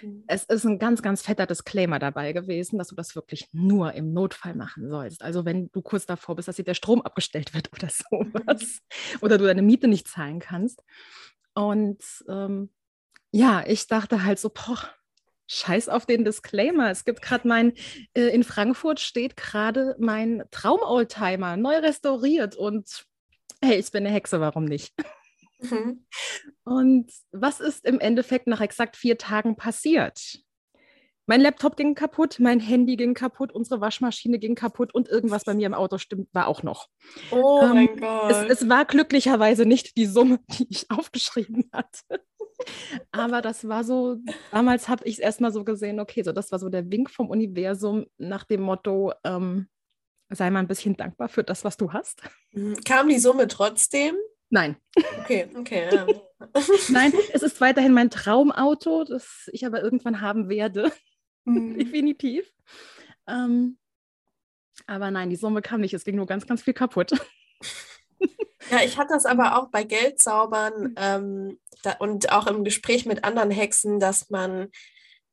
[0.00, 0.24] Mhm.
[0.26, 4.12] Es ist ein ganz, ganz fetter Disclaimer dabei gewesen, dass du das wirklich nur im
[4.12, 5.22] Notfall machen sollst.
[5.22, 8.62] Also wenn du kurz davor bist, dass dir der Strom abgestellt wird oder sowas.
[8.62, 9.18] Mhm.
[9.20, 10.82] Oder du deine Miete nicht zahlen kannst.
[11.54, 12.70] Und ähm,
[13.30, 14.78] ja, ich dachte halt so, boah,
[15.46, 16.90] scheiß auf den Disclaimer.
[16.90, 17.72] Es gibt gerade mein,
[18.14, 23.06] äh, in Frankfurt steht gerade mein Traum-Oldtimer, neu restauriert und
[23.62, 24.94] hey, ich bin eine Hexe, warum nicht?
[25.62, 26.04] Mhm.
[26.64, 30.42] Und was ist im Endeffekt nach exakt vier Tagen passiert?
[31.26, 35.54] Mein Laptop ging kaputt, mein Handy ging kaputt, unsere Waschmaschine ging kaputt und irgendwas bei
[35.54, 36.88] mir im Auto stimmt, war auch noch.
[37.30, 38.30] Oh ähm, mein Gott.
[38.30, 42.24] Es, es, war glücklicherweise nicht die Summe, die ich aufgeschrieben hatte.
[43.12, 44.18] Aber das war so,
[44.50, 47.30] damals habe ich es erstmal so gesehen, okay, so das war so der Wink vom
[47.30, 49.68] Universum nach dem Motto, ähm,
[50.28, 52.22] sei mal ein bisschen dankbar für das, was du hast.
[52.52, 52.76] Mhm.
[52.84, 54.16] Kam die Summe trotzdem?
[54.52, 54.76] Nein.
[55.20, 55.88] Okay, okay.
[55.90, 56.06] Ja.
[56.90, 60.92] Nein, es ist weiterhin mein Traumauto, das ich aber irgendwann haben werde.
[61.44, 61.74] Mhm.
[61.78, 62.52] Definitiv.
[63.26, 63.78] Ähm,
[64.86, 65.94] aber nein, die Summe kam nicht.
[65.94, 67.12] Es ging nur ganz, ganz viel kaputt.
[68.70, 73.24] Ja, ich hatte das aber auch bei Geldzaubern ähm, da, und auch im Gespräch mit
[73.24, 74.68] anderen Hexen, dass man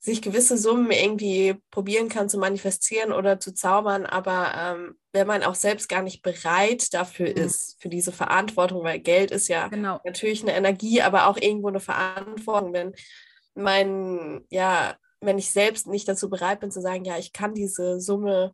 [0.01, 5.43] sich gewisse Summen irgendwie probieren kann zu manifestieren oder zu zaubern, aber ähm, wenn man
[5.43, 7.35] auch selbst gar nicht bereit dafür mhm.
[7.35, 9.99] ist, für diese Verantwortung, weil Geld ist ja genau.
[10.05, 12.93] natürlich eine Energie, aber auch irgendwo eine Verantwortung, wenn
[13.55, 17.99] mein, ja, wenn ich selbst nicht dazu bereit bin zu sagen, ja, ich kann diese
[17.99, 18.53] Summe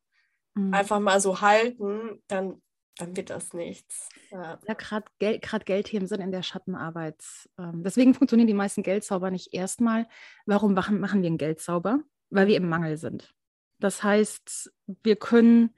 [0.56, 0.74] mhm.
[0.74, 2.62] einfach mal so halten, dann,
[2.98, 4.10] dann wird das nichts.
[4.32, 7.22] Ja, ja gerade Geld, Geldthemen sind in der Schattenarbeit.
[7.58, 10.08] Ähm, deswegen funktionieren die meisten Geldzauber nicht erstmal.
[10.46, 12.00] Warum machen, machen wir einen Geldzauber?
[12.30, 13.34] Weil wir im Mangel sind.
[13.80, 14.72] Das heißt,
[15.04, 15.76] wir können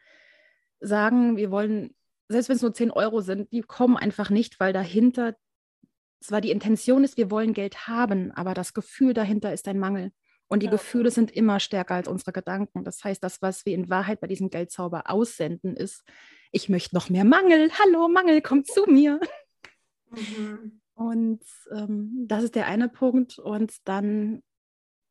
[0.80, 1.96] sagen, wir wollen,
[2.30, 5.36] selbst wenn es nur 10 Euro sind, die kommen einfach nicht, weil dahinter
[6.20, 10.12] zwar die Intention ist, wir wollen Geld haben, aber das Gefühl dahinter ist ein Mangel.
[10.48, 10.72] Und die ja.
[10.72, 12.84] Gefühle sind immer stärker als unsere Gedanken.
[12.84, 16.04] Das heißt, das, was wir in Wahrheit bei diesem Geldzauber aussenden, ist,
[16.52, 17.70] ich möchte noch mehr Mangel.
[17.80, 19.20] Hallo, Mangel, komm zu mir.
[20.10, 20.82] Mhm.
[20.94, 23.40] Und ähm, das ist der eine Punkt.
[23.40, 24.42] Und dann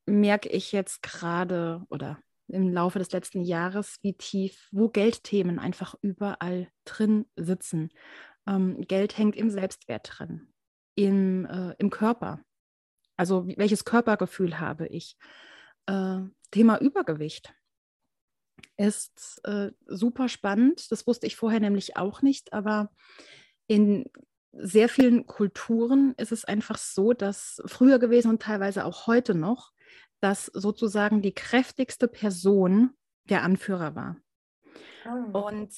[0.05, 5.95] merke ich jetzt gerade oder im Laufe des letzten Jahres, wie tief, wo Geldthemen einfach
[6.01, 7.89] überall drin sitzen.
[8.47, 10.47] Ähm, Geld hängt im Selbstwert drin,
[10.95, 12.39] im, äh, im Körper.
[13.17, 15.17] Also welches Körpergefühl habe ich?
[15.87, 16.19] Äh,
[16.51, 17.53] Thema Übergewicht
[18.77, 20.91] ist äh, super spannend.
[20.91, 22.91] Das wusste ich vorher nämlich auch nicht, aber
[23.67, 24.05] in
[24.53, 29.71] sehr vielen Kulturen ist es einfach so, dass früher gewesen und teilweise auch heute noch,
[30.19, 32.91] dass sozusagen die kräftigste Person
[33.25, 34.17] der Anführer war.
[35.05, 35.47] Oh.
[35.47, 35.73] Und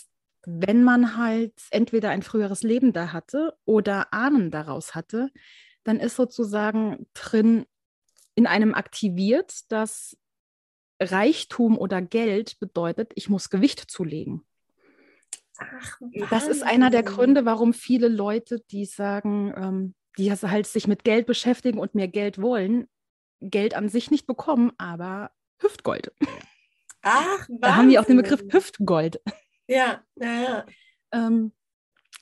[0.46, 5.30] wenn man halt entweder ein früheres Leben da hatte oder Ahnen daraus hatte,
[5.84, 7.66] dann ist sozusagen drin
[8.36, 10.18] in einem aktiviert, dass
[11.02, 14.46] Reichtum oder Geld bedeutet, ich muss Gewicht zulegen.
[15.58, 20.88] Ach, das ist einer der Gründe, warum viele Leute, die sagen, ähm, die halt sich
[20.88, 22.88] mit Geld beschäftigen und mehr Geld wollen,
[23.42, 26.14] Geld an sich nicht bekommen, aber Hüftgold.
[27.02, 27.60] Ach, Wahnsinn.
[27.62, 29.22] Da haben wir auch den Begriff Hüftgold.
[29.68, 30.66] Ja, ja, ja.
[31.12, 31.54] Ähm,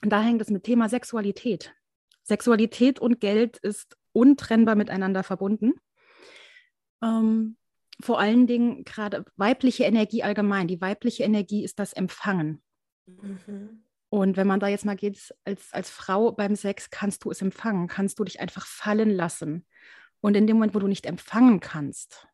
[0.01, 1.73] da hängt es mit Thema Sexualität.
[2.27, 5.73] Sexualität und Geld ist untrennbar miteinander verbunden.
[7.01, 7.57] Ähm,
[8.01, 10.67] vor allen Dingen gerade weibliche Energie allgemein.
[10.67, 12.61] Die weibliche Energie ist das Empfangen.
[13.05, 13.83] Mhm.
[14.09, 17.41] Und wenn man da jetzt mal geht, als, als Frau beim Sex, kannst du es
[17.41, 19.65] empfangen, kannst du dich einfach fallen lassen.
[20.21, 22.27] Und in dem Moment, wo du nicht empfangen kannst,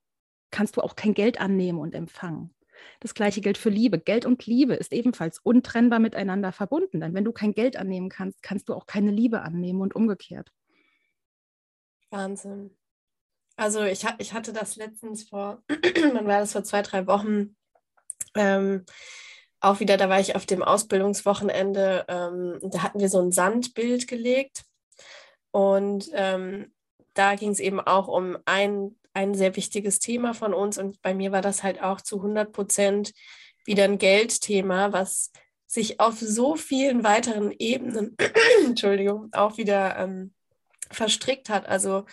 [0.51, 2.53] kannst du auch kein Geld annehmen und empfangen.
[2.99, 3.99] Das gleiche gilt für Liebe.
[3.99, 6.99] Geld und Liebe ist ebenfalls untrennbar miteinander verbunden.
[6.99, 10.51] Denn wenn du kein Geld annehmen kannst, kannst du auch keine Liebe annehmen und umgekehrt.
[12.09, 12.75] Wahnsinn.
[13.55, 17.55] Also ich, ich hatte das letztens vor, wann war das vor zwei, drei Wochen,
[18.35, 18.85] ähm,
[19.59, 24.07] auch wieder, da war ich auf dem Ausbildungswochenende, ähm, da hatten wir so ein Sandbild
[24.07, 24.65] gelegt
[25.51, 26.73] und ähm,
[27.13, 31.13] da ging es eben auch um ein ein sehr wichtiges Thema von uns und bei
[31.13, 33.13] mir war das halt auch zu 100 Prozent
[33.65, 35.31] wieder ein Geldthema, was
[35.67, 38.15] sich auf so vielen weiteren Ebenen,
[38.65, 40.33] Entschuldigung, auch wieder ähm,
[40.91, 41.65] verstrickt hat.
[41.65, 42.05] Also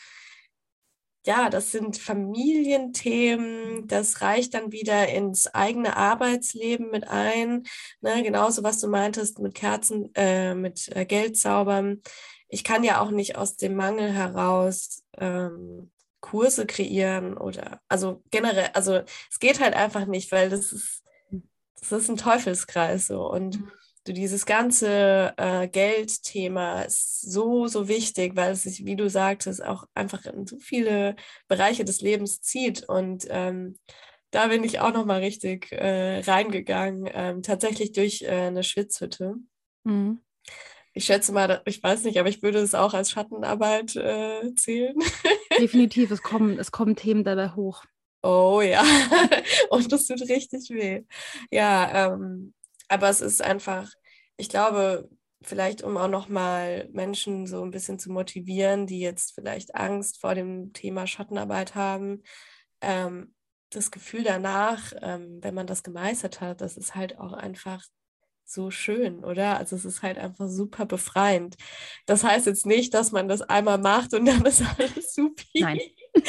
[1.27, 7.65] ja, das sind Familienthemen, das reicht dann wieder ins eigene Arbeitsleben mit ein.
[8.01, 8.23] Ne?
[8.23, 12.01] Genauso, was du meintest mit Kerzen, äh, mit äh, Geldzaubern.
[12.49, 18.71] Ich kann ja auch nicht aus dem Mangel heraus ähm, Kurse kreieren oder also generell,
[18.75, 21.03] also es geht halt einfach nicht, weil das ist,
[21.81, 23.71] das ist ein Teufelskreis so und mhm.
[24.05, 29.65] du dieses ganze äh, Geldthema ist so, so wichtig, weil es sich, wie du sagtest,
[29.65, 31.17] auch einfach in so viele
[31.49, 33.79] Bereiche des Lebens zieht und ähm,
[34.31, 39.35] da bin ich auch nochmal richtig äh, reingegangen, ähm, tatsächlich durch äh, eine Schwitzhütte.
[39.85, 40.21] Mhm
[40.93, 44.97] ich schätze mal, ich weiß nicht, aber ich würde es auch als Schattenarbeit äh, zählen.
[45.59, 47.85] Definitiv, es kommen, es kommen Themen dabei hoch.
[48.23, 48.83] Oh ja,
[49.71, 51.05] und das tut richtig weh.
[51.51, 52.55] Ja, ähm,
[52.89, 53.91] aber es ist einfach,
[54.37, 55.09] ich glaube,
[55.43, 60.35] vielleicht um auch nochmal Menschen so ein bisschen zu motivieren, die jetzt vielleicht Angst vor
[60.35, 62.23] dem Thema Schattenarbeit haben,
[62.83, 63.35] ähm,
[63.71, 67.83] das Gefühl danach, ähm, wenn man das gemeistert hat, das ist halt auch einfach
[68.53, 69.59] so schön, oder?
[69.59, 71.57] Also es ist halt einfach super befreiend.
[72.07, 75.43] Das heißt jetzt nicht, dass man das einmal macht und dann ist alles super.
[75.55, 75.81] Nein.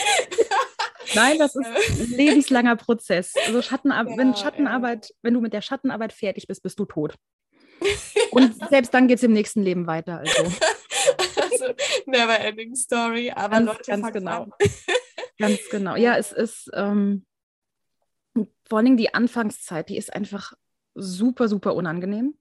[1.16, 3.34] Nein, das ist ein lebenslanger Prozess.
[3.48, 5.16] Also Schattenar ja, wenn Schattenarbeit, ja.
[5.24, 7.16] wenn du mit der Schattenarbeit fertig bist, bist du tot.
[8.32, 10.20] Und selbst dann geht es im nächsten Leben weiter.
[10.20, 10.44] Also.
[11.36, 11.74] also
[12.06, 14.48] never ending story, aber ganz, Leute, ganz genau.
[15.40, 15.96] ganz genau.
[15.96, 17.26] Ja, es ist ähm,
[18.70, 20.54] vor allen Dingen die Anfangszeit, die ist einfach
[20.96, 22.36] super, super unangenehm,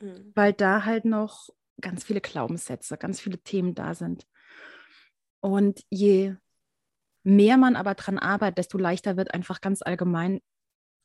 [0.00, 0.32] mhm.
[0.34, 4.26] weil da halt noch ganz viele Glaubenssätze, ganz viele Themen da sind.
[5.40, 6.34] Und je
[7.22, 10.40] mehr man aber dran arbeitet, desto leichter wird einfach ganz allgemein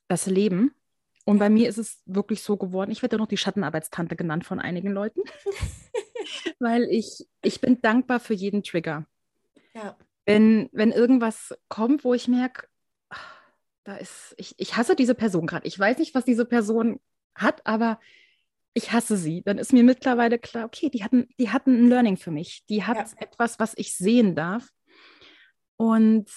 [0.08, 0.74] das Leben.
[1.24, 4.44] Und bei mir ist es wirklich so geworden, ich werde ja noch die Schattenarbeitstante genannt
[4.44, 5.20] von einigen Leuten,
[6.58, 9.06] weil ich, ich bin dankbar für jeden Trigger.
[9.74, 9.96] Ja.
[10.24, 12.66] Wenn, wenn irgendwas kommt, wo ich merke,
[13.84, 15.66] da ist, ich, ich hasse diese Person gerade.
[15.66, 17.00] Ich weiß nicht, was diese Person
[17.34, 17.98] hat, aber
[18.74, 19.42] ich hasse sie.
[19.42, 22.64] Dann ist mir mittlerweile klar, okay, die hatten, die hatten ein Learning für mich.
[22.68, 23.06] Die hat ja.
[23.18, 24.68] etwas, was ich sehen darf.
[25.76, 26.30] Und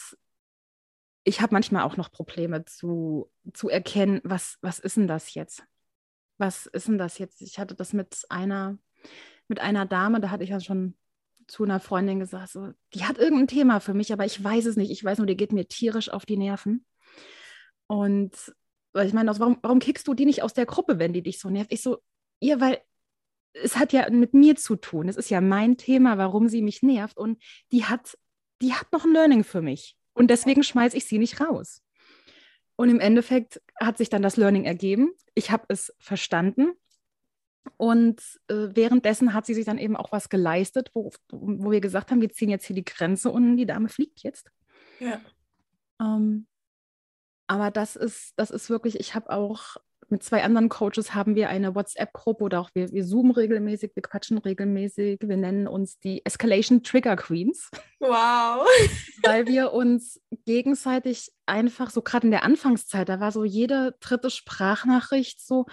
[1.23, 5.63] ich habe manchmal auch noch Probleme zu, zu erkennen, was, was ist denn das jetzt?
[6.37, 7.41] Was ist denn das jetzt?
[7.41, 8.77] Ich hatte das mit einer,
[9.47, 10.95] mit einer Dame, da hatte ich ja schon
[11.47, 14.75] zu einer Freundin gesagt, so, die hat irgendein Thema für mich, aber ich weiß es
[14.77, 14.91] nicht.
[14.91, 16.85] Ich weiß nur, die geht mir tierisch auf die Nerven.
[17.87, 18.31] Und
[18.93, 21.21] weil ich meine, also warum, warum kickst du die nicht aus der Gruppe, wenn die
[21.21, 21.71] dich so nervt?
[21.71, 22.01] Ich so,
[22.39, 22.79] ihr, weil
[23.53, 25.07] es hat ja mit mir zu tun.
[25.07, 27.17] Es ist ja mein Thema, warum sie mich nervt.
[27.17, 28.17] Und die hat,
[28.61, 29.97] die hat noch ein Learning für mich.
[30.13, 31.81] Und deswegen schmeiße ich sie nicht raus.
[32.75, 35.13] Und im Endeffekt hat sich dann das Learning ergeben.
[35.33, 36.73] Ich habe es verstanden.
[37.77, 42.11] Und äh, währenddessen hat sie sich dann eben auch was geleistet, wo, wo wir gesagt
[42.11, 44.51] haben, wir ziehen jetzt hier die Grenze und die Dame fliegt jetzt.
[44.99, 45.19] Ja.
[45.99, 46.47] Ähm,
[47.47, 49.77] aber das ist, das ist wirklich, ich habe auch
[50.09, 54.03] mit zwei anderen Coaches haben wir eine WhatsApp-Gruppe oder auch wir, wir zoomen regelmäßig, wir
[54.03, 55.19] quatschen regelmäßig.
[55.21, 57.69] Wir nennen uns die Escalation Trigger Queens.
[57.99, 58.67] Wow.
[59.23, 64.29] Weil wir uns gegenseitig einfach so gerade in der Anfangszeit, da war so jede dritte
[64.29, 65.65] Sprachnachricht so,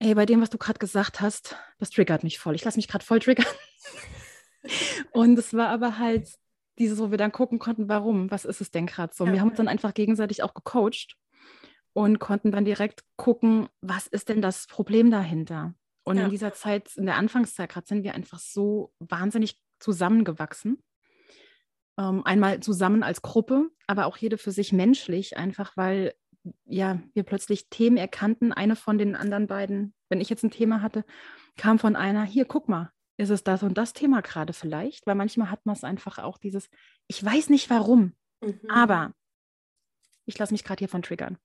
[0.00, 2.54] ey, bei dem, was du gerade gesagt hast, das triggert mich voll.
[2.54, 3.46] Ich lasse mich gerade voll triggern.
[5.12, 6.28] Und es war aber halt
[6.80, 9.26] dieses, wo wir dann gucken konnten, warum, was ist es denn gerade so.
[9.26, 9.32] Ja.
[9.32, 11.16] Wir haben uns dann einfach gegenseitig auch gecoacht
[11.92, 15.74] und konnten dann direkt gucken, was ist denn das Problem dahinter.
[16.02, 16.24] Und ja.
[16.24, 20.82] in dieser Zeit, in der Anfangszeit gerade, sind wir einfach so wahnsinnig zusammengewachsen.
[21.98, 26.14] Ähm, einmal zusammen als Gruppe, aber auch jede für sich menschlich, einfach weil
[26.64, 28.52] ja, wir plötzlich Themen erkannten.
[28.52, 31.04] Eine von den anderen beiden, wenn ich jetzt ein Thema hatte,
[31.56, 35.06] kam von einer, hier, guck mal, ist es das und das Thema gerade vielleicht?
[35.06, 36.68] Weil manchmal hat man es einfach auch dieses,
[37.06, 38.60] ich weiß nicht warum, mhm.
[38.68, 39.12] aber
[40.24, 41.38] ich lasse mich gerade hier von triggern.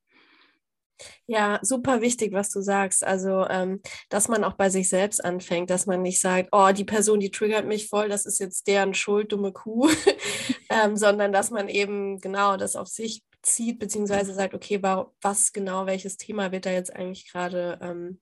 [1.27, 3.03] Ja, super wichtig, was du sagst.
[3.03, 6.85] Also, ähm, dass man auch bei sich selbst anfängt, dass man nicht sagt, oh, die
[6.85, 9.89] Person, die triggert mich voll, das ist jetzt deren Schuld, dumme Kuh,
[10.69, 15.85] ähm, sondern dass man eben genau das auf sich zieht, beziehungsweise sagt, okay, was genau,
[15.85, 18.21] welches Thema wird da jetzt eigentlich gerade ähm,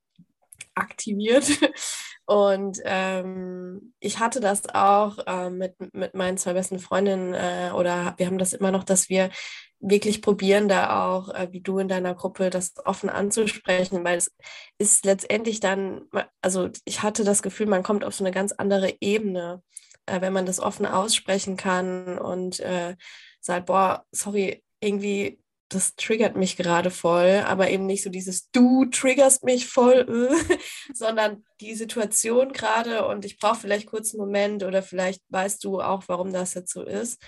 [0.74, 1.46] aktiviert.
[2.26, 8.14] Und ähm, ich hatte das auch äh, mit, mit meinen zwei besten Freundinnen äh, oder
[8.18, 9.30] wir haben das immer noch, dass wir
[9.80, 14.32] wirklich probieren, da auch, äh, wie du in deiner Gruppe, das offen anzusprechen, weil es
[14.78, 16.04] ist letztendlich dann,
[16.42, 19.62] also ich hatte das Gefühl, man kommt auf so eine ganz andere Ebene,
[20.06, 22.96] äh, wenn man das offen aussprechen kann und äh,
[23.42, 25.43] sagt, boah, sorry, irgendwie
[25.74, 30.58] das triggert mich gerade voll, aber eben nicht so dieses du triggerst mich voll, äh,
[30.94, 35.82] sondern die Situation gerade und ich brauche vielleicht kurz einen Moment oder vielleicht weißt du
[35.82, 37.22] auch, warum das jetzt so ist.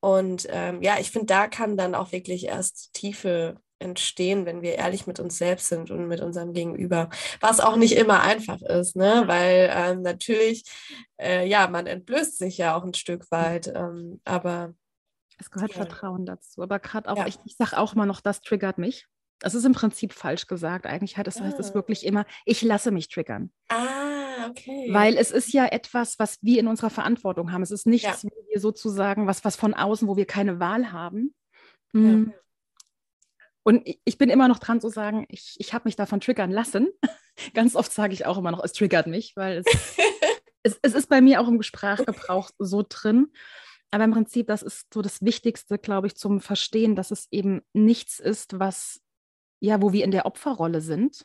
[0.00, 4.74] Und ähm, ja, ich finde, da kann dann auch wirklich erst Tiefe entstehen, wenn wir
[4.74, 8.96] ehrlich mit uns selbst sind und mit unserem Gegenüber, was auch nicht immer einfach ist,
[8.96, 9.24] ne?
[9.26, 10.64] weil ähm, natürlich,
[11.20, 14.74] äh, ja, man entblößt sich ja auch ein Stück weit, ähm, aber
[15.38, 15.76] es gehört ja.
[15.76, 16.62] Vertrauen dazu.
[16.62, 17.26] Aber gerade auch, ja.
[17.26, 19.06] ich, ich sage auch immer noch, das triggert mich.
[19.38, 20.86] Das ist im Prinzip falsch gesagt.
[20.86, 21.74] Eigentlich heißt es, heißt es ah.
[21.74, 23.52] wirklich immer, ich lasse mich triggern.
[23.68, 24.88] Ah, okay.
[24.90, 27.62] Weil es ist ja etwas, was wir in unserer Verantwortung haben.
[27.62, 28.30] Es ist nichts, ja.
[28.30, 31.34] wo wir sozusagen, was, was von außen, wo wir keine Wahl haben.
[31.92, 32.32] Mhm.
[33.62, 36.88] Und ich bin immer noch dran zu sagen, ich, ich habe mich davon triggern lassen.
[37.52, 39.66] Ganz oft sage ich auch immer noch, es triggert mich, weil es,
[40.62, 43.32] es, es, ist bei mir auch im Sprachgebrauch so drin.
[43.90, 47.62] Aber im Prinzip, das ist so das Wichtigste, glaube ich, zum Verstehen, dass es eben
[47.72, 49.00] nichts ist, was,
[49.60, 51.24] ja, wo wir in der Opferrolle sind,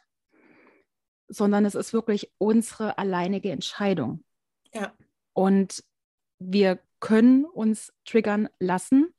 [1.28, 4.24] sondern es ist wirklich unsere alleinige Entscheidung.
[4.74, 4.94] Ja.
[5.34, 5.84] Und
[6.40, 9.14] wir können uns triggern lassen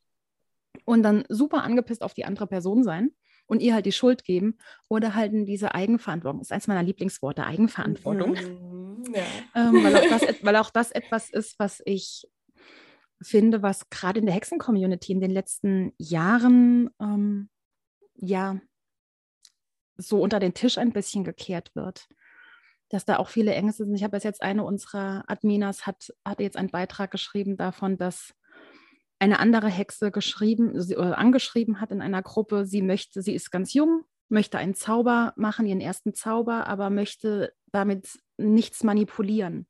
[0.84, 3.10] und dann super angepisst auf die andere Person sein
[3.46, 4.56] und ihr halt die Schuld geben
[4.88, 6.40] oder halt in diese Eigenverantwortung.
[6.40, 8.32] Das ist eins meiner Lieblingsworte, Eigenverantwortung.
[8.32, 9.24] Mhm, ja.
[9.54, 12.26] ähm, weil, auch das, weil auch das etwas ist, was ich
[13.22, 17.48] finde, was gerade in der Hexen-Community in den letzten Jahren ähm,
[18.14, 18.60] ja
[19.96, 22.08] so unter den Tisch ein bisschen gekehrt wird.
[22.88, 23.94] Dass da auch viele Ängste sind.
[23.94, 28.34] Ich habe jetzt eine unserer Adminas hat, hat jetzt einen Beitrag geschrieben davon, dass
[29.18, 33.72] eine andere Hexe geschrieben oder angeschrieben hat in einer Gruppe, sie möchte, sie ist ganz
[33.72, 39.68] jung, möchte einen Zauber machen, ihren ersten Zauber, aber möchte damit nichts manipulieren.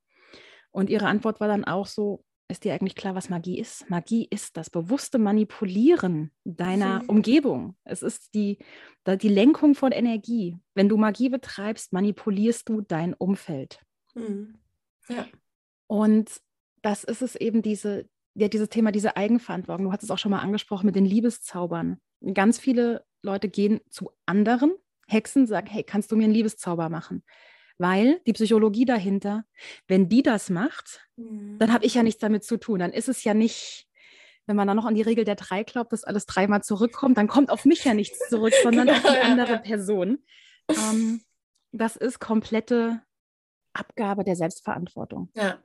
[0.71, 3.89] Und ihre Antwort war dann auch so, ist dir eigentlich klar, was Magie ist?
[3.89, 7.09] Magie ist das bewusste Manipulieren deiner mhm.
[7.09, 7.75] Umgebung.
[7.83, 8.59] Es ist die,
[9.07, 10.57] die Lenkung von Energie.
[10.75, 13.79] Wenn du Magie betreibst, manipulierst du dein Umfeld.
[14.13, 14.59] Mhm.
[15.07, 15.25] Ja.
[15.87, 16.41] Und
[16.81, 19.85] das ist es eben, diese, ja, dieses Thema, diese Eigenverantwortung.
[19.85, 21.99] Du hast es auch schon mal angesprochen mit den Liebeszaubern.
[22.33, 24.73] Ganz viele Leute gehen zu anderen
[25.07, 27.23] Hexen, sagen, hey, kannst du mir einen Liebeszauber machen?
[27.77, 29.45] Weil die Psychologie dahinter,
[29.87, 31.57] wenn die das macht, mhm.
[31.59, 32.79] dann habe ich ja nichts damit zu tun.
[32.79, 33.87] Dann ist es ja nicht,
[34.45, 37.27] wenn man dann noch an die Regel der drei glaubt, dass alles dreimal zurückkommt, dann
[37.27, 39.57] kommt auf mich ja nichts zurück, sondern genau, auf die andere ja.
[39.57, 40.23] Person.
[40.69, 41.21] Ähm,
[41.71, 43.01] das ist komplette
[43.73, 45.29] Abgabe der Selbstverantwortung.
[45.33, 45.59] Ja.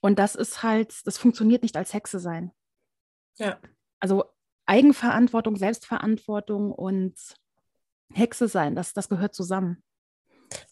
[0.00, 2.52] Und das ist halt, das funktioniert nicht als Hexe sein.
[3.36, 3.58] Ja.
[3.98, 4.24] Also
[4.66, 7.14] Eigenverantwortung, Selbstverantwortung und
[8.12, 9.82] Hexe sein, das, das gehört zusammen.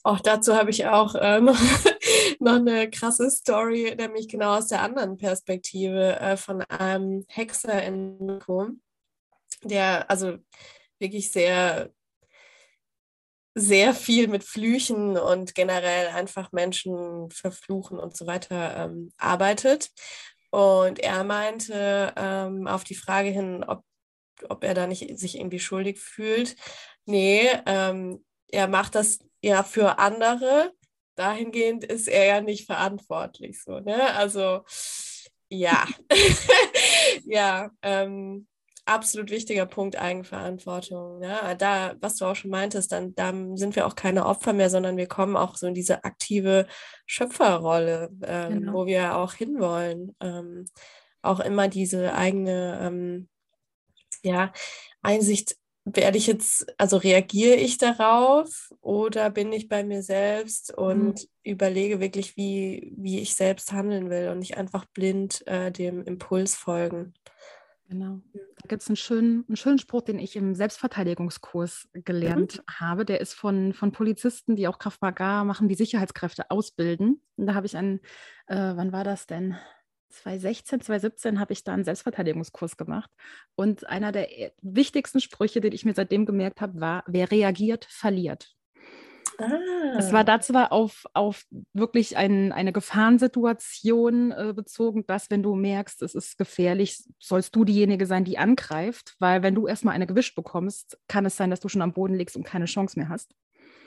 [0.03, 1.59] Auch dazu habe ich auch äh, noch,
[2.41, 8.19] noch, eine krasse Story, nämlich genau aus der anderen Perspektive äh, von einem Hexer in
[8.19, 8.69] Mexiko,
[9.63, 10.39] der also
[10.99, 11.91] wirklich sehr,
[13.55, 19.91] sehr viel mit Flüchen und generell einfach Menschen verfluchen und so weiter ähm, arbeitet.
[20.51, 23.85] Und er meinte ähm, auf die Frage hin, ob,
[24.49, 26.57] ob er da nicht sich irgendwie schuldig fühlt,
[27.05, 30.73] nee, ähm, er macht das ja für andere.
[31.15, 33.63] Dahingehend ist er ja nicht verantwortlich.
[33.63, 34.15] So, ne?
[34.15, 34.65] Also
[35.51, 35.87] ja,
[37.25, 38.47] ja, ähm,
[38.89, 41.23] absolut wichtiger Punkt Eigenverantwortung.
[41.23, 41.55] Ja?
[41.55, 44.97] Da, was du auch schon meintest, dann, dann sind wir auch keine Opfer mehr, sondern
[44.97, 46.67] wir kommen auch so in diese aktive
[47.07, 48.73] Schöpferrolle, ähm, genau.
[48.73, 50.17] wo wir auch hinwollen.
[50.21, 50.67] Ähm,
[51.23, 53.29] auch immer diese eigene ähm,
[54.23, 54.53] ja,
[55.03, 55.57] Einsicht
[55.95, 61.29] werde ich jetzt, also reagiere ich darauf oder bin ich bei mir selbst und mhm.
[61.43, 66.55] überlege wirklich, wie, wie ich selbst handeln will und nicht einfach blind äh, dem Impuls
[66.55, 67.15] folgen.
[67.89, 68.21] Genau.
[68.35, 72.73] Da gibt es einen schönen, einen schönen Spruch, den ich im Selbstverteidigungskurs gelernt mhm.
[72.81, 73.05] habe.
[73.07, 77.23] Der ist von, von Polizisten, die auch Kraft Maga machen, die Sicherheitskräfte ausbilden.
[77.37, 78.01] Und da habe ich einen,
[78.47, 79.57] äh, wann war das denn?
[80.09, 83.11] 2016, 2017 habe ich da einen Selbstverteidigungskurs gemacht.
[83.55, 87.87] Und einer der e, wichtigsten Sprüche, den ich mir seitdem gemerkt habe, war, wer reagiert,
[87.89, 88.55] verliert.
[89.97, 90.25] Es war ah.
[90.25, 96.17] da zwar auf, auf wirklich ein, eine Gefahrensituation äh, bezogen, dass wenn du merkst, es
[96.17, 100.99] ist gefährlich, sollst du diejenige sein, die angreift, weil wenn du erstmal eine gewischt bekommst,
[101.07, 103.33] kann es sein, dass du schon am Boden liegst und keine Chance mehr hast.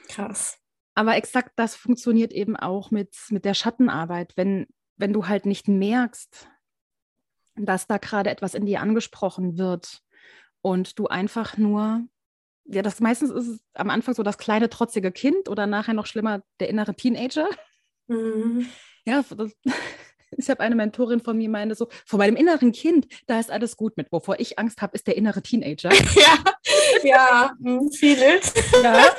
[0.08, 0.58] Krass.
[0.96, 4.34] Aber exakt das funktioniert eben auch mit, mit der Schattenarbeit.
[4.38, 4.68] Wenn,
[5.02, 6.48] wenn du halt nicht merkst,
[7.56, 10.02] dass da gerade etwas in dir angesprochen wird
[10.62, 12.06] und du einfach nur,
[12.66, 16.06] ja, das meistens ist es am Anfang so das kleine trotzige Kind oder nachher noch
[16.06, 17.50] schlimmer der innere Teenager.
[18.08, 18.68] Mhm.
[19.04, 19.52] Ja, das,
[20.38, 23.76] ich habe eine Mentorin von mir, meinte so, vor meinem inneren Kind, da ist alles
[23.76, 24.12] gut mit.
[24.12, 25.90] Wovor ich Angst habe, ist der innere Teenager.
[26.16, 26.38] Ja,
[27.04, 28.54] ja, hm, vieles.
[28.84, 29.06] Ja.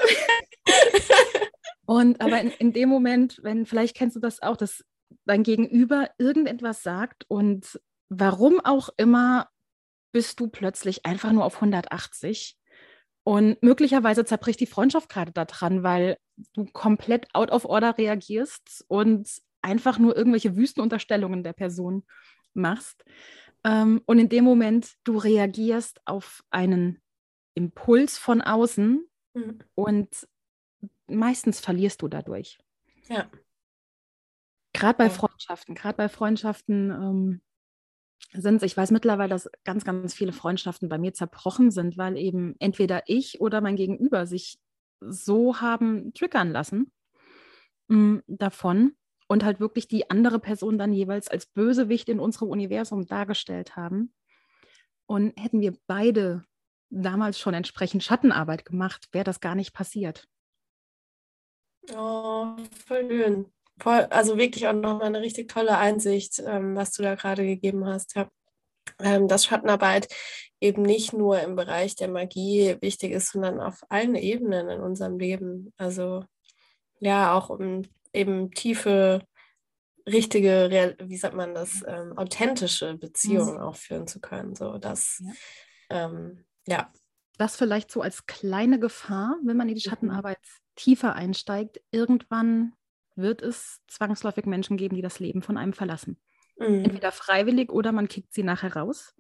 [1.84, 4.84] Und aber in, in, dem Moment, wenn, vielleicht kennst du das auch, dass
[5.24, 9.48] dein Gegenüber irgendetwas sagt und warum auch immer
[10.12, 12.58] bist du plötzlich einfach nur auf 180
[13.24, 16.18] und möglicherweise zerbricht die Freundschaft gerade daran, weil
[16.54, 19.28] du komplett out of order reagierst und
[19.62, 22.04] einfach nur irgendwelche Wüstenunterstellungen der Person
[22.52, 23.04] machst.
[23.64, 27.00] Ähm, und in dem Moment, du reagierst auf einen
[27.54, 29.58] Impuls von außen mhm.
[29.74, 30.28] und
[31.06, 32.58] meistens verlierst du dadurch.
[33.08, 33.30] Ja.
[34.72, 37.42] Gerade bei Freundschaften, gerade bei Freundschaften ähm,
[38.32, 42.54] sind ich weiß mittlerweile, dass ganz, ganz viele Freundschaften bei mir zerbrochen sind, weil eben
[42.58, 44.58] entweder ich oder mein Gegenüber sich
[45.00, 46.92] so haben triggern lassen
[47.88, 48.96] mh, mm, davon
[49.28, 54.14] und halt wirklich die andere Person dann jeweils als Bösewicht in unserem Universum dargestellt haben.
[55.06, 56.44] Und hätten wir beide
[56.90, 60.28] damals schon entsprechend Schattenarbeit gemacht, wäre das gar nicht passiert.
[61.94, 62.56] Oh,
[62.86, 63.52] voll schön.
[63.78, 67.86] Voll, also wirklich auch nochmal eine richtig tolle Einsicht, ähm, was du da gerade gegeben
[67.86, 68.14] hast.
[68.14, 68.28] Ja.
[68.98, 70.08] Ähm, dass Schattenarbeit
[70.60, 75.18] eben nicht nur im Bereich der Magie wichtig ist, sondern auf allen Ebenen in unserem
[75.18, 75.72] Leben.
[75.76, 76.24] Also
[77.00, 79.26] ja, auch um eben tiefe,
[80.06, 83.60] richtige, wie sagt man das, ähm, authentische Beziehungen mhm.
[83.60, 84.54] auch führen zu können.
[84.54, 85.22] So, das,
[85.90, 86.06] ja.
[86.06, 86.92] Ähm, ja.
[87.38, 89.90] Das vielleicht so als kleine Gefahr, wenn man in die mhm.
[89.90, 90.38] Schattenarbeit
[90.76, 92.72] tiefer einsteigt, irgendwann
[93.16, 96.20] wird es zwangsläufig Menschen geben, die das Leben von einem verlassen.
[96.58, 96.84] Mhm.
[96.84, 99.14] Entweder freiwillig oder man kickt sie nachher raus,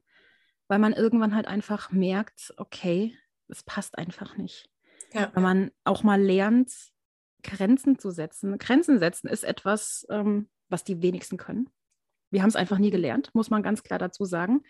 [0.68, 3.16] weil man irgendwann halt einfach merkt, okay,
[3.48, 4.68] es passt einfach nicht.
[5.12, 5.30] Ja.
[5.34, 6.72] Weil man auch mal lernt,
[7.42, 8.56] Grenzen zu setzen.
[8.58, 11.68] Grenzen setzen ist etwas, ähm, was die wenigsten können.
[12.30, 14.62] Wir haben es einfach nie gelernt, muss man ganz klar dazu sagen.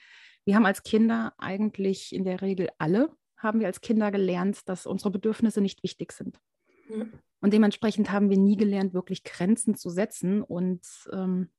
[0.44, 4.86] Wir haben als Kinder eigentlich in der Regel alle, haben wir als Kinder gelernt, dass
[4.86, 6.40] unsere Bedürfnisse nicht wichtig sind.
[6.88, 7.12] Mhm.
[7.42, 11.50] Und dementsprechend haben wir nie gelernt, wirklich Grenzen zu setzen und ähm,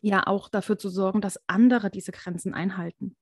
[0.00, 3.16] ja auch dafür zu sorgen, dass andere diese Grenzen einhalten.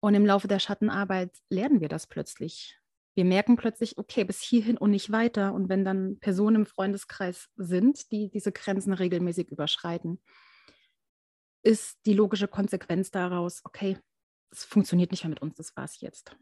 [0.00, 2.80] Und im Laufe der Schattenarbeit lernen wir das plötzlich.
[3.14, 5.52] Wir merken plötzlich, okay, bis hierhin und nicht weiter.
[5.52, 10.22] Und wenn dann Personen im Freundeskreis sind, die diese Grenzen regelmäßig überschreiten,
[11.62, 13.98] ist die logische Konsequenz daraus, okay,
[14.50, 16.34] es funktioniert nicht mehr mit uns, das war es jetzt.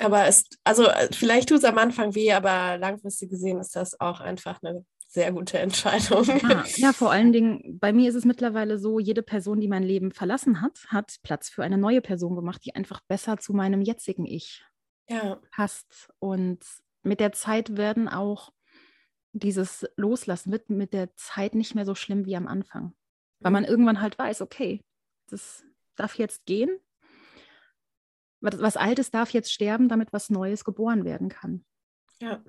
[0.00, 4.00] Aber es, also äh, vielleicht tut es am Anfang weh, aber langfristig gesehen ist das
[4.00, 6.24] auch einfach eine sehr gute Entscheidung.
[6.24, 9.82] Ja, ja, vor allen Dingen, bei mir ist es mittlerweile so, jede Person, die mein
[9.82, 13.80] Leben verlassen hat, hat Platz für eine neue Person gemacht, die einfach besser zu meinem
[13.80, 14.64] jetzigen Ich
[15.08, 15.40] ja.
[15.50, 16.10] passt.
[16.18, 16.62] Und
[17.02, 18.52] mit der Zeit werden auch
[19.32, 22.94] dieses Loslassen wird mit der Zeit nicht mehr so schlimm wie am Anfang.
[23.40, 24.82] Weil man irgendwann halt weiß, okay,
[25.28, 25.64] das
[25.96, 26.80] darf jetzt gehen.
[28.40, 31.64] Was Altes darf jetzt sterben, damit was Neues geboren werden kann.
[32.20, 32.42] Ja.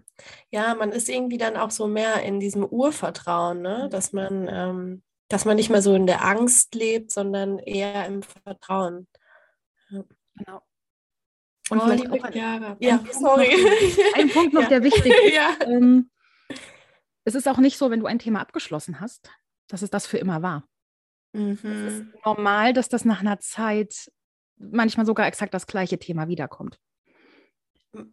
[0.50, 3.88] ja, man ist irgendwie dann auch so mehr in diesem Urvertrauen, ne?
[3.92, 8.24] Dass man, ähm, dass man nicht mehr so in der Angst lebt, sondern eher im
[8.24, 9.08] Vertrauen.
[9.90, 10.04] Ja.
[10.36, 10.62] Genau.
[11.70, 12.78] Und oh, vielleicht auch ein, Jahre.
[12.80, 13.48] Ja, ein sorry.
[13.48, 14.70] Noch, ein Punkt noch, ja.
[14.70, 15.34] der wichtig ist.
[15.34, 15.56] ja.
[15.62, 16.10] ähm,
[17.26, 19.32] es ist auch nicht so, wenn du ein Thema abgeschlossen hast,
[19.68, 20.68] dass es das für immer war.
[21.34, 21.60] Mhm.
[21.64, 24.12] Es ist normal, dass das nach einer Zeit
[24.60, 26.80] manchmal sogar exakt das gleiche Thema wiederkommt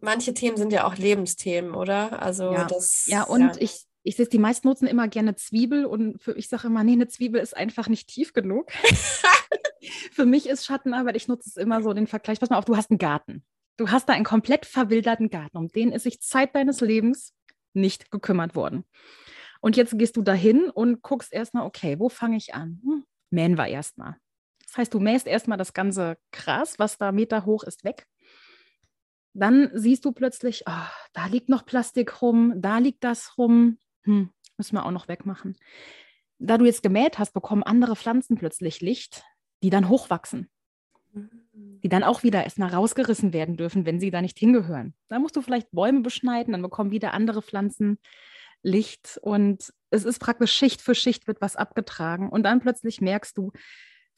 [0.01, 2.21] manche Themen sind ja auch Lebensthemen, oder?
[2.21, 2.65] Also ja.
[2.65, 3.05] das.
[3.07, 3.51] Ja, und ja.
[3.59, 6.93] ich, ich sehe, die meisten nutzen immer gerne Zwiebel und für, ich sage immer, nee,
[6.93, 8.71] eine Zwiebel ist einfach nicht tief genug.
[10.11, 12.39] für mich ist Schattenarbeit, ich nutze es immer so den Vergleich.
[12.39, 13.43] Pass mal auf, du hast einen Garten.
[13.77, 17.33] Du hast da einen komplett verwilderten Garten, um den ist sich Zeit deines Lebens
[17.73, 18.85] nicht gekümmert worden.
[19.61, 22.81] Und jetzt gehst du dahin und guckst erstmal, okay, wo fange ich an?
[22.83, 24.17] Hm, mähen wir erstmal.
[24.77, 28.05] Das heißt, du mähst erstmal das ganze Gras, was da Meter hoch ist, weg
[29.37, 34.31] dann siehst du plötzlich, oh, da liegt noch Plastik rum, da liegt das rum, hm,
[34.57, 35.55] müssen wir auch noch wegmachen.
[36.39, 39.23] Da du jetzt gemäht hast, bekommen andere Pflanzen plötzlich Licht,
[39.61, 40.49] die dann hochwachsen,
[41.13, 41.29] mhm.
[41.83, 44.95] die dann auch wieder erstmal rausgerissen werden dürfen, wenn sie da nicht hingehören.
[45.07, 47.99] Da musst du vielleicht Bäume beschneiden, dann bekommen wieder andere Pflanzen
[48.63, 53.37] Licht und es ist praktisch Schicht für Schicht wird was abgetragen und dann plötzlich merkst
[53.37, 53.51] du,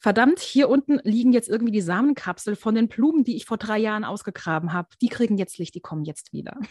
[0.00, 3.78] verdammt, hier unten liegen jetzt irgendwie die Samenkapsel von den Blumen, die ich vor drei
[3.78, 4.88] Jahren ausgegraben habe.
[5.00, 6.58] Die kriegen jetzt Licht, die kommen jetzt wieder.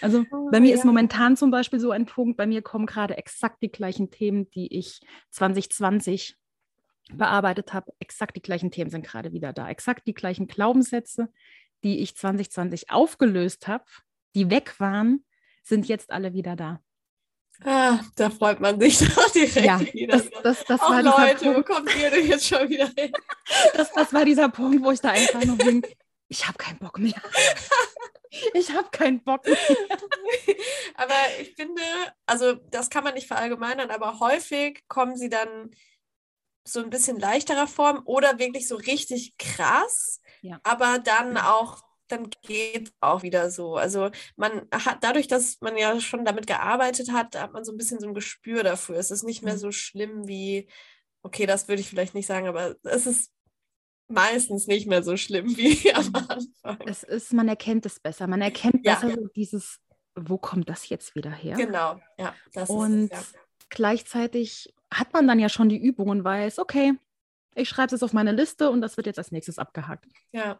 [0.00, 0.74] Also oh, bei mir ja.
[0.74, 4.50] ist momentan zum Beispiel so ein Punkt, bei mir kommen gerade exakt die gleichen Themen,
[4.50, 5.00] die ich
[5.30, 6.36] 2020
[7.12, 7.92] bearbeitet habe.
[7.98, 9.68] Exakt die gleichen Themen sind gerade wieder da.
[9.68, 11.30] Exakt die gleichen Glaubenssätze,
[11.84, 13.84] die ich 2020 aufgelöst habe,
[14.34, 15.24] die weg waren,
[15.62, 16.82] sind jetzt alle wieder da.
[17.64, 20.16] Ah, da freut man sich doch direkt ja, wieder.
[20.16, 21.58] Das, das, das war Leute, Punkt.
[21.58, 23.12] wo kommt ihr denn jetzt schon wieder hin?
[23.74, 25.82] Das, das war dieser Punkt, wo ich da einfach nur bin,
[26.28, 27.20] ich habe keinen Bock mehr.
[28.54, 29.56] Ich habe keinen Bock mehr.
[30.94, 31.82] Aber ich finde,
[32.26, 35.72] also das kann man nicht verallgemeinern, aber häufig kommen sie dann
[36.62, 40.60] so ein bisschen leichterer Form oder wirklich so richtig krass, ja.
[40.62, 43.76] aber dann auch dann geht es auch wieder so.
[43.76, 47.78] Also man hat dadurch, dass man ja schon damit gearbeitet hat, hat man so ein
[47.78, 48.96] bisschen so ein Gespür dafür.
[48.96, 49.58] Es ist nicht mehr mhm.
[49.58, 50.68] so schlimm wie,
[51.22, 53.32] okay, das würde ich vielleicht nicht sagen, aber es ist
[54.08, 56.86] meistens nicht mehr so schlimm wie am Anfang.
[56.86, 58.26] Es ist, man erkennt es besser.
[58.26, 58.94] Man erkennt ja.
[58.94, 59.80] besser so dieses,
[60.14, 61.56] wo kommt das jetzt wieder her?
[61.56, 62.34] Genau, ja.
[62.66, 63.40] und ist, ja.
[63.68, 66.94] gleichzeitig hat man dann ja schon die Übung und weiß, okay,
[67.54, 70.06] ich schreibe es auf meine Liste und das wird jetzt als nächstes abgehakt.
[70.32, 70.58] Ja.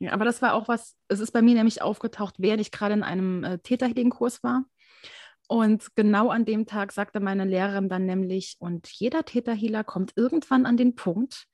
[0.00, 2.94] Ja, aber das war auch was, es ist bei mir nämlich aufgetaucht, während ich gerade
[2.94, 4.64] in einem äh, Täterhealing-Kurs war.
[5.46, 10.64] Und genau an dem Tag sagte meine Lehrerin dann nämlich, und jeder Täterhealer kommt irgendwann
[10.64, 11.46] an den Punkt,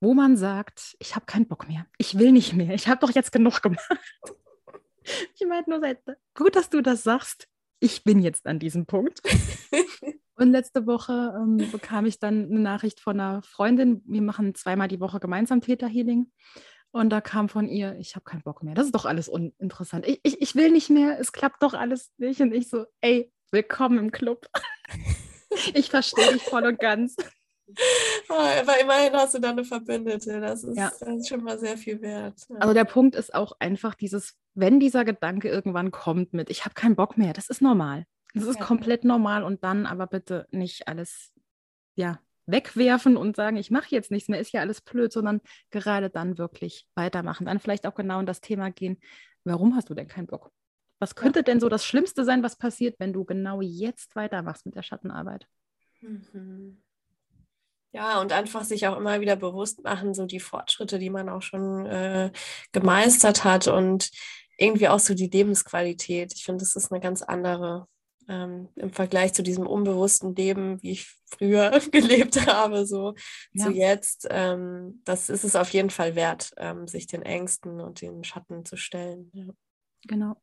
[0.00, 3.10] wo man sagt, ich habe keinen Bock mehr, ich will nicht mehr, ich habe doch
[3.10, 3.88] jetzt genug gemacht.
[5.34, 5.80] Ich meinte nur,
[6.32, 7.48] gut, dass du das sagst,
[7.80, 9.20] ich bin jetzt an diesem Punkt.
[10.36, 14.86] Und letzte Woche ähm, bekam ich dann eine Nachricht von einer Freundin, wir machen zweimal
[14.86, 16.30] die Woche gemeinsam Täterhealing.
[16.92, 18.74] Und da kam von ihr, ich habe keinen Bock mehr.
[18.74, 20.06] Das ist doch alles uninteressant.
[20.06, 22.40] Ich, ich, ich will nicht mehr, es klappt doch alles nicht.
[22.42, 24.46] Und ich so, ey, willkommen im Club.
[25.74, 27.16] ich verstehe dich voll und ganz.
[28.28, 30.38] Aber immerhin hast du da eine Verbündete.
[30.40, 30.92] Das ist, ja.
[31.00, 32.38] das ist schon mal sehr viel wert.
[32.50, 32.56] Ja.
[32.56, 36.74] Also der Punkt ist auch einfach dieses, wenn dieser Gedanke irgendwann kommt mit, ich habe
[36.74, 38.04] keinen Bock mehr, das ist normal.
[38.34, 38.64] Das ist ja.
[38.64, 41.32] komplett normal und dann aber bitte nicht alles
[41.94, 45.40] ja, wegwerfen und sagen, ich mache jetzt nichts mehr, ist ja alles blöd, sondern
[45.70, 47.46] gerade dann wirklich weitermachen.
[47.46, 48.98] Dann vielleicht auch genau in das Thema gehen,
[49.44, 50.50] warum hast du denn keinen Bock?
[50.98, 51.42] Was könnte ja.
[51.42, 55.46] denn so das Schlimmste sein, was passiert, wenn du genau jetzt weitermachst mit der Schattenarbeit?
[56.00, 56.82] Mhm.
[57.94, 61.42] Ja, und einfach sich auch immer wieder bewusst machen, so die Fortschritte, die man auch
[61.42, 62.30] schon äh,
[62.72, 64.10] gemeistert hat und
[64.56, 66.32] irgendwie auch so die Lebensqualität.
[66.34, 67.86] Ich finde, das ist eine ganz andere
[68.32, 73.14] ähm, im Vergleich zu diesem unbewussten Leben, wie ich früher gelebt habe, so
[73.52, 73.66] ja.
[73.66, 74.26] zu jetzt.
[74.30, 78.64] Ähm, das ist es auf jeden Fall wert, ähm, sich den Ängsten und den Schatten
[78.64, 79.30] zu stellen.
[79.34, 79.46] Ja.
[80.08, 80.36] Genau.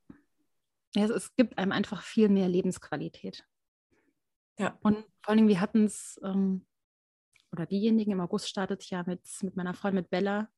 [0.95, 3.43] Ja, es, es, gibt einem einfach viel mehr Lebensqualität.
[4.59, 4.77] Ja.
[4.81, 6.65] Und vor allem, wir hatten es, ähm,
[7.51, 10.49] oder diejenigen im August startet ja mit, mit meiner Freundin, mit Bella,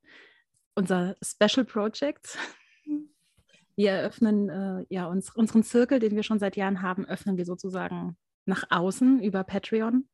[0.75, 2.37] unser Special Project.
[3.81, 7.45] Wir eröffnen äh, ja uns, unseren Zirkel, den wir schon seit Jahren haben, öffnen wir
[7.45, 8.15] sozusagen
[8.45, 10.07] nach außen über Patreon.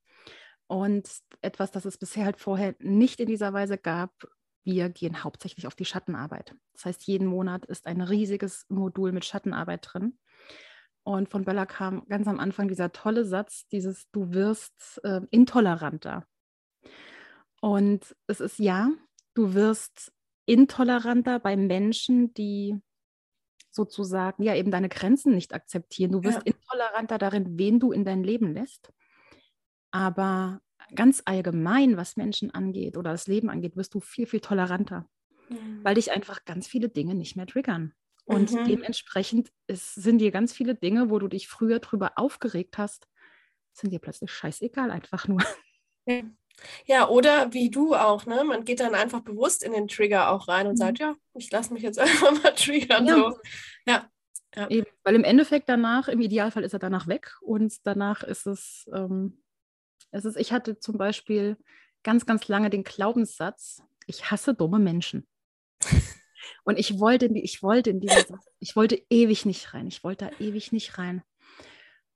[0.68, 1.10] Und
[1.42, 4.14] etwas, das es bisher halt vorher nicht in dieser Weise gab,
[4.64, 6.56] wir gehen hauptsächlich auf die Schattenarbeit.
[6.72, 10.18] Das heißt, jeden Monat ist ein riesiges Modul mit Schattenarbeit drin.
[11.04, 16.26] Und von Bella kam ganz am Anfang dieser tolle Satz, dieses Du wirst äh, intoleranter.
[17.60, 18.92] Und es ist ja,
[19.34, 20.14] du wirst
[20.46, 22.80] intoleranter bei Menschen, die
[23.78, 26.12] sozusagen ja eben deine Grenzen nicht akzeptieren.
[26.12, 26.54] Du wirst ja.
[26.54, 28.92] intoleranter darin, wen du in dein Leben lässt.
[29.92, 30.60] Aber
[30.94, 35.10] ganz allgemein, was Menschen angeht oder das Leben angeht, wirst du viel, viel toleranter,
[35.50, 35.80] mhm.
[35.84, 37.94] weil dich einfach ganz viele Dinge nicht mehr triggern.
[38.26, 38.66] Und mhm.
[38.66, 43.08] dementsprechend ist, sind dir ganz viele Dinge, wo du dich früher drüber aufgeregt hast,
[43.72, 45.40] sind dir plötzlich scheißegal, einfach nur.
[46.06, 46.22] Ja.
[46.86, 48.44] Ja, oder wie du auch, ne?
[48.44, 50.78] Man geht dann einfach bewusst in den Trigger auch rein und mhm.
[50.78, 53.06] sagt, ja, ich lasse mich jetzt einfach mal triggern.
[53.06, 53.16] Ja.
[53.16, 53.40] So.
[53.86, 54.10] Ja.
[54.56, 54.70] ja.
[54.70, 58.90] Eben, weil im Endeffekt danach, im Idealfall ist er danach weg und danach ist es,
[58.94, 59.42] ähm,
[60.12, 61.58] es ist, ich hatte zum Beispiel
[62.04, 65.28] ganz, ganz lange den Glaubenssatz, ich hasse dumme Menschen.
[66.64, 69.88] Und ich wollte, ich wollte in diesen, ich wollte ewig nicht rein.
[69.88, 71.24] Ich wollte da ewig nicht rein.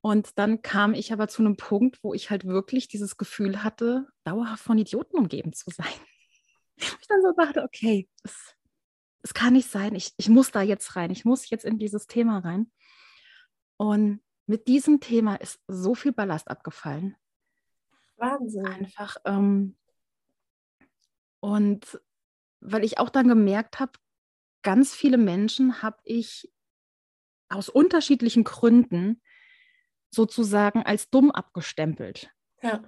[0.01, 4.07] Und dann kam ich aber zu einem Punkt, wo ich halt wirklich dieses Gefühl hatte,
[4.23, 5.93] dauerhaft von Idioten umgeben zu sein.
[6.75, 8.55] ich dann so dachte, okay, es,
[9.21, 12.07] es kann nicht sein, ich, ich muss da jetzt rein, ich muss jetzt in dieses
[12.07, 12.71] Thema rein.
[13.77, 17.15] Und mit diesem Thema ist so viel Ballast abgefallen.
[18.17, 18.65] Wahnsinn.
[18.65, 19.17] Einfach.
[19.25, 19.77] Ähm,
[21.39, 22.01] und
[22.59, 23.93] weil ich auch dann gemerkt habe,
[24.61, 26.51] ganz viele Menschen habe ich
[27.49, 29.21] aus unterschiedlichen Gründen
[30.11, 32.29] sozusagen als dumm abgestempelt.
[32.61, 32.83] Ja.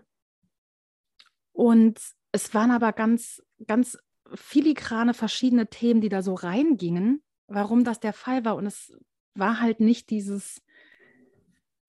[1.52, 2.00] Und
[2.32, 3.98] es waren aber ganz, ganz
[4.34, 8.56] filigrane verschiedene Themen, die da so reingingen, warum das der Fall war.
[8.56, 8.94] Und es
[9.36, 10.62] war halt nicht dieses,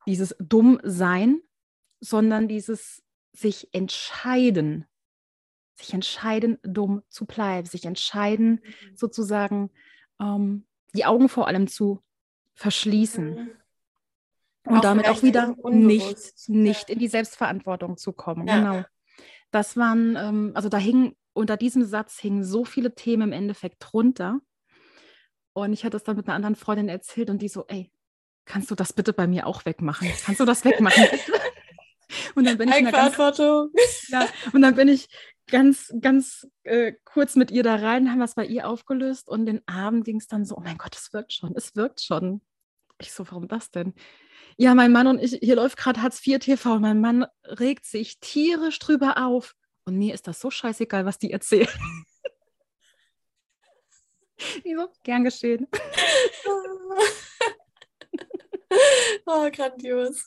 [0.06, 1.40] dieses Dummsein,
[2.00, 4.86] sondern dieses sich entscheiden,
[5.74, 8.96] sich entscheiden, dumm zu bleiben, sich entscheiden, mhm.
[8.96, 9.70] sozusagen
[10.20, 12.00] ähm, die Augen vor allem zu
[12.54, 13.50] verschließen.
[14.66, 18.46] Und auch damit auch wieder nicht, nicht in die Selbstverantwortung zu kommen.
[18.46, 18.58] Ja.
[18.58, 18.84] Genau.
[19.50, 23.76] Das waren, ähm, also da hingen, unter diesem Satz hingen so viele Themen im Endeffekt
[23.80, 24.40] drunter.
[25.52, 27.92] Und ich hatte es dann mit einer anderen Freundin erzählt und die so, ey,
[28.44, 30.10] kannst du das bitte bei mir auch wegmachen?
[30.24, 31.04] Kannst du das wegmachen?
[32.34, 33.16] und dann bin ich ganz,
[34.08, 35.08] ja, und dann bin ich
[35.46, 39.66] ganz, ganz äh, kurz mit ihr da rein, haben was bei ihr aufgelöst und den
[39.68, 42.40] Abend ging es dann so, oh mein Gott, es wirkt schon, es wirkt schon.
[43.00, 43.94] Ich so, warum das denn?
[44.56, 47.86] Ja, mein Mann und ich, hier läuft gerade Hartz IV TV und mein Mann regt
[47.86, 49.56] sich tierisch drüber auf.
[49.84, 51.68] Und mir ist das so scheißegal, was die erzählen.
[54.62, 54.88] Wieso?
[55.02, 55.66] Gern geschehen.
[59.26, 60.24] oh, grandios.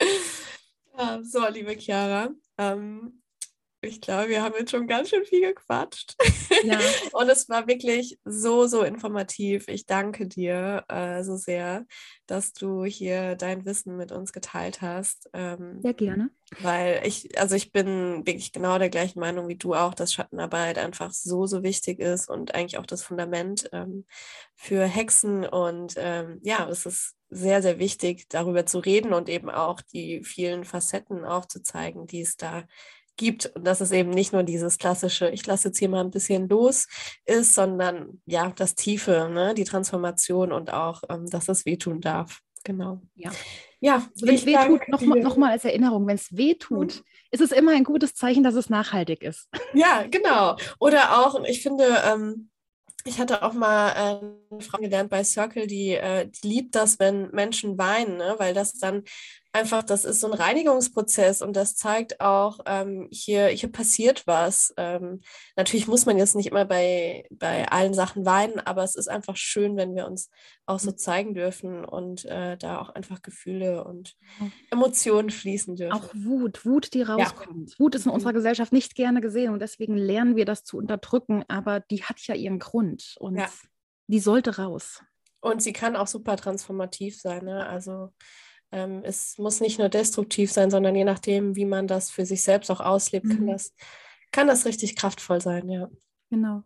[1.22, 3.19] so, liebe Chiara, ähm,
[3.82, 6.14] ich glaube, wir haben jetzt schon ganz schön viel gequatscht.
[6.62, 6.78] Ja.
[7.12, 9.68] Und es war wirklich so, so informativ.
[9.68, 11.86] Ich danke dir äh, so sehr,
[12.26, 15.30] dass du hier dein Wissen mit uns geteilt hast.
[15.32, 16.30] Ähm, Sehr gerne.
[16.60, 20.78] Weil ich, also ich bin wirklich genau der gleichen Meinung wie du auch, dass Schattenarbeit
[20.78, 24.04] einfach so, so wichtig ist und eigentlich auch das Fundament ähm,
[24.56, 25.46] für Hexen.
[25.46, 30.22] Und ähm, ja, es ist sehr, sehr wichtig, darüber zu reden und eben auch die
[30.24, 34.78] vielen Facetten aufzuzeigen, die es da gibt gibt und dass es eben nicht nur dieses
[34.78, 36.88] klassische, ich lasse jetzt hier mal ein bisschen los
[37.26, 39.52] ist, sondern ja, das Tiefe, ne?
[39.54, 42.40] die Transformation und auch, ähm, dass es wehtun darf.
[42.64, 43.02] Genau.
[43.14, 43.30] Ja.
[43.82, 47.02] Ja, wenn es wehtut, nochmal noch mal als Erinnerung, wenn es wehtut, mhm.
[47.30, 49.48] ist es immer ein gutes Zeichen, dass es nachhaltig ist.
[49.74, 50.56] Ja, genau.
[50.78, 52.50] Oder auch, ich finde, ähm,
[53.04, 57.30] ich hatte auch mal eine Frau gelernt bei Circle, die, äh, die liebt das, wenn
[57.30, 58.34] Menschen weinen, ne?
[58.38, 59.04] weil das dann
[59.52, 64.72] einfach, das ist so ein Reinigungsprozess und das zeigt auch, ähm, hier, hier passiert was.
[64.76, 65.20] Ähm,
[65.56, 69.36] natürlich muss man jetzt nicht immer bei, bei allen Sachen weinen, aber es ist einfach
[69.36, 70.30] schön, wenn wir uns
[70.66, 74.16] auch so zeigen dürfen und äh, da auch einfach Gefühle und
[74.70, 75.92] Emotionen fließen dürfen.
[75.92, 77.70] Auch Wut, Wut, die rauskommt.
[77.70, 77.78] Ja.
[77.78, 78.36] Wut ist in unserer mhm.
[78.36, 82.34] Gesellschaft nicht gerne gesehen und deswegen lernen wir das zu unterdrücken, aber die hat ja
[82.34, 83.48] ihren Grund und ja.
[84.06, 85.02] die sollte raus.
[85.40, 87.46] Und sie kann auch super transformativ sein.
[87.46, 87.66] Ne?
[87.66, 88.10] Also
[88.72, 92.42] ähm, es muss nicht nur destruktiv sein, sondern je nachdem, wie man das für sich
[92.42, 93.36] selbst auch auslebt, mhm.
[93.36, 93.74] kann, das,
[94.30, 95.88] kann das richtig kraftvoll sein, ja.
[96.30, 96.62] Genau.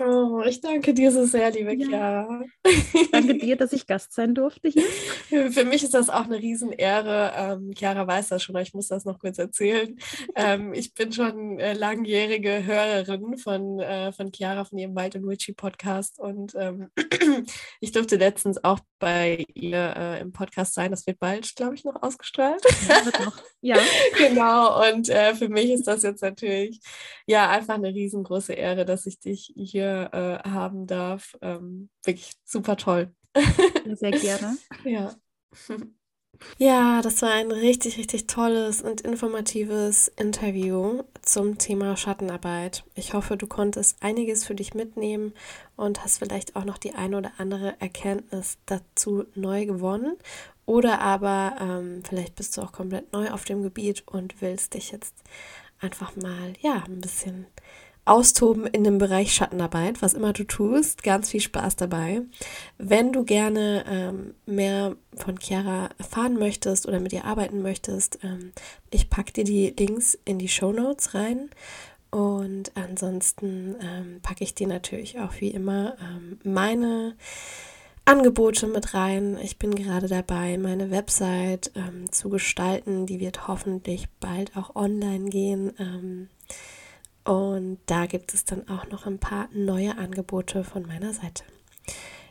[0.00, 1.88] Oh, ich danke dir so sehr, liebe ja.
[1.88, 2.42] Chiara.
[3.10, 5.50] Danke dir, dass ich Gast sein durfte hier.
[5.50, 7.32] Für mich ist das auch eine Riesenehre.
[7.36, 9.98] Ähm, Chiara weiß das schon, aber ich muss das noch kurz erzählen.
[10.36, 15.26] Ähm, ich bin schon äh, langjährige Hörerin von, äh, von Chiara, von ihrem Wald und
[15.26, 16.20] Witchy Podcast.
[16.20, 16.90] Und ähm,
[17.80, 20.92] ich durfte letztens auch bei ihr äh, im Podcast sein.
[20.92, 22.62] Das wird bald, glaube ich, noch ausgestrahlt.
[22.88, 23.36] Ja, wird noch.
[23.62, 23.76] ja.
[24.16, 24.88] genau.
[24.88, 26.80] Und äh, für mich ist das jetzt natürlich
[27.26, 31.36] ja einfach eine riesengroße Ehre, dass ich dich hier hier äh, haben darf.
[31.40, 33.14] Ähm, wirklich super toll.
[33.94, 34.58] Sehr gerne.
[34.84, 35.14] ja.
[36.56, 42.84] Ja, das war ein richtig, richtig tolles und informatives Interview zum Thema Schattenarbeit.
[42.94, 45.32] Ich hoffe, du konntest einiges für dich mitnehmen
[45.76, 50.16] und hast vielleicht auch noch die eine oder andere Erkenntnis dazu neu gewonnen.
[50.64, 54.92] Oder aber ähm, vielleicht bist du auch komplett neu auf dem Gebiet und willst dich
[54.92, 55.14] jetzt
[55.80, 57.46] einfach mal, ja, ein bisschen
[58.08, 61.02] austoben in dem Bereich Schattenarbeit, was immer du tust.
[61.02, 62.22] Ganz viel Spaß dabei.
[62.78, 68.52] Wenn du gerne ähm, mehr von Chiara erfahren möchtest oder mit ihr arbeiten möchtest, ähm,
[68.90, 71.50] ich packe dir die Links in die Show Notes rein.
[72.10, 77.14] Und ansonsten ähm, packe ich dir natürlich auch wie immer ähm, meine
[78.06, 79.36] Angebote mit rein.
[79.42, 83.04] Ich bin gerade dabei, meine Website ähm, zu gestalten.
[83.04, 86.30] Die wird hoffentlich bald auch online gehen.
[87.28, 91.44] Und da gibt es dann auch noch ein paar neue Angebote von meiner Seite.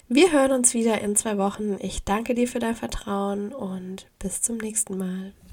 [0.07, 1.77] Wir hören uns wieder in zwei Wochen.
[1.81, 5.33] Ich danke dir für dein Vertrauen und bis zum nächsten Mal.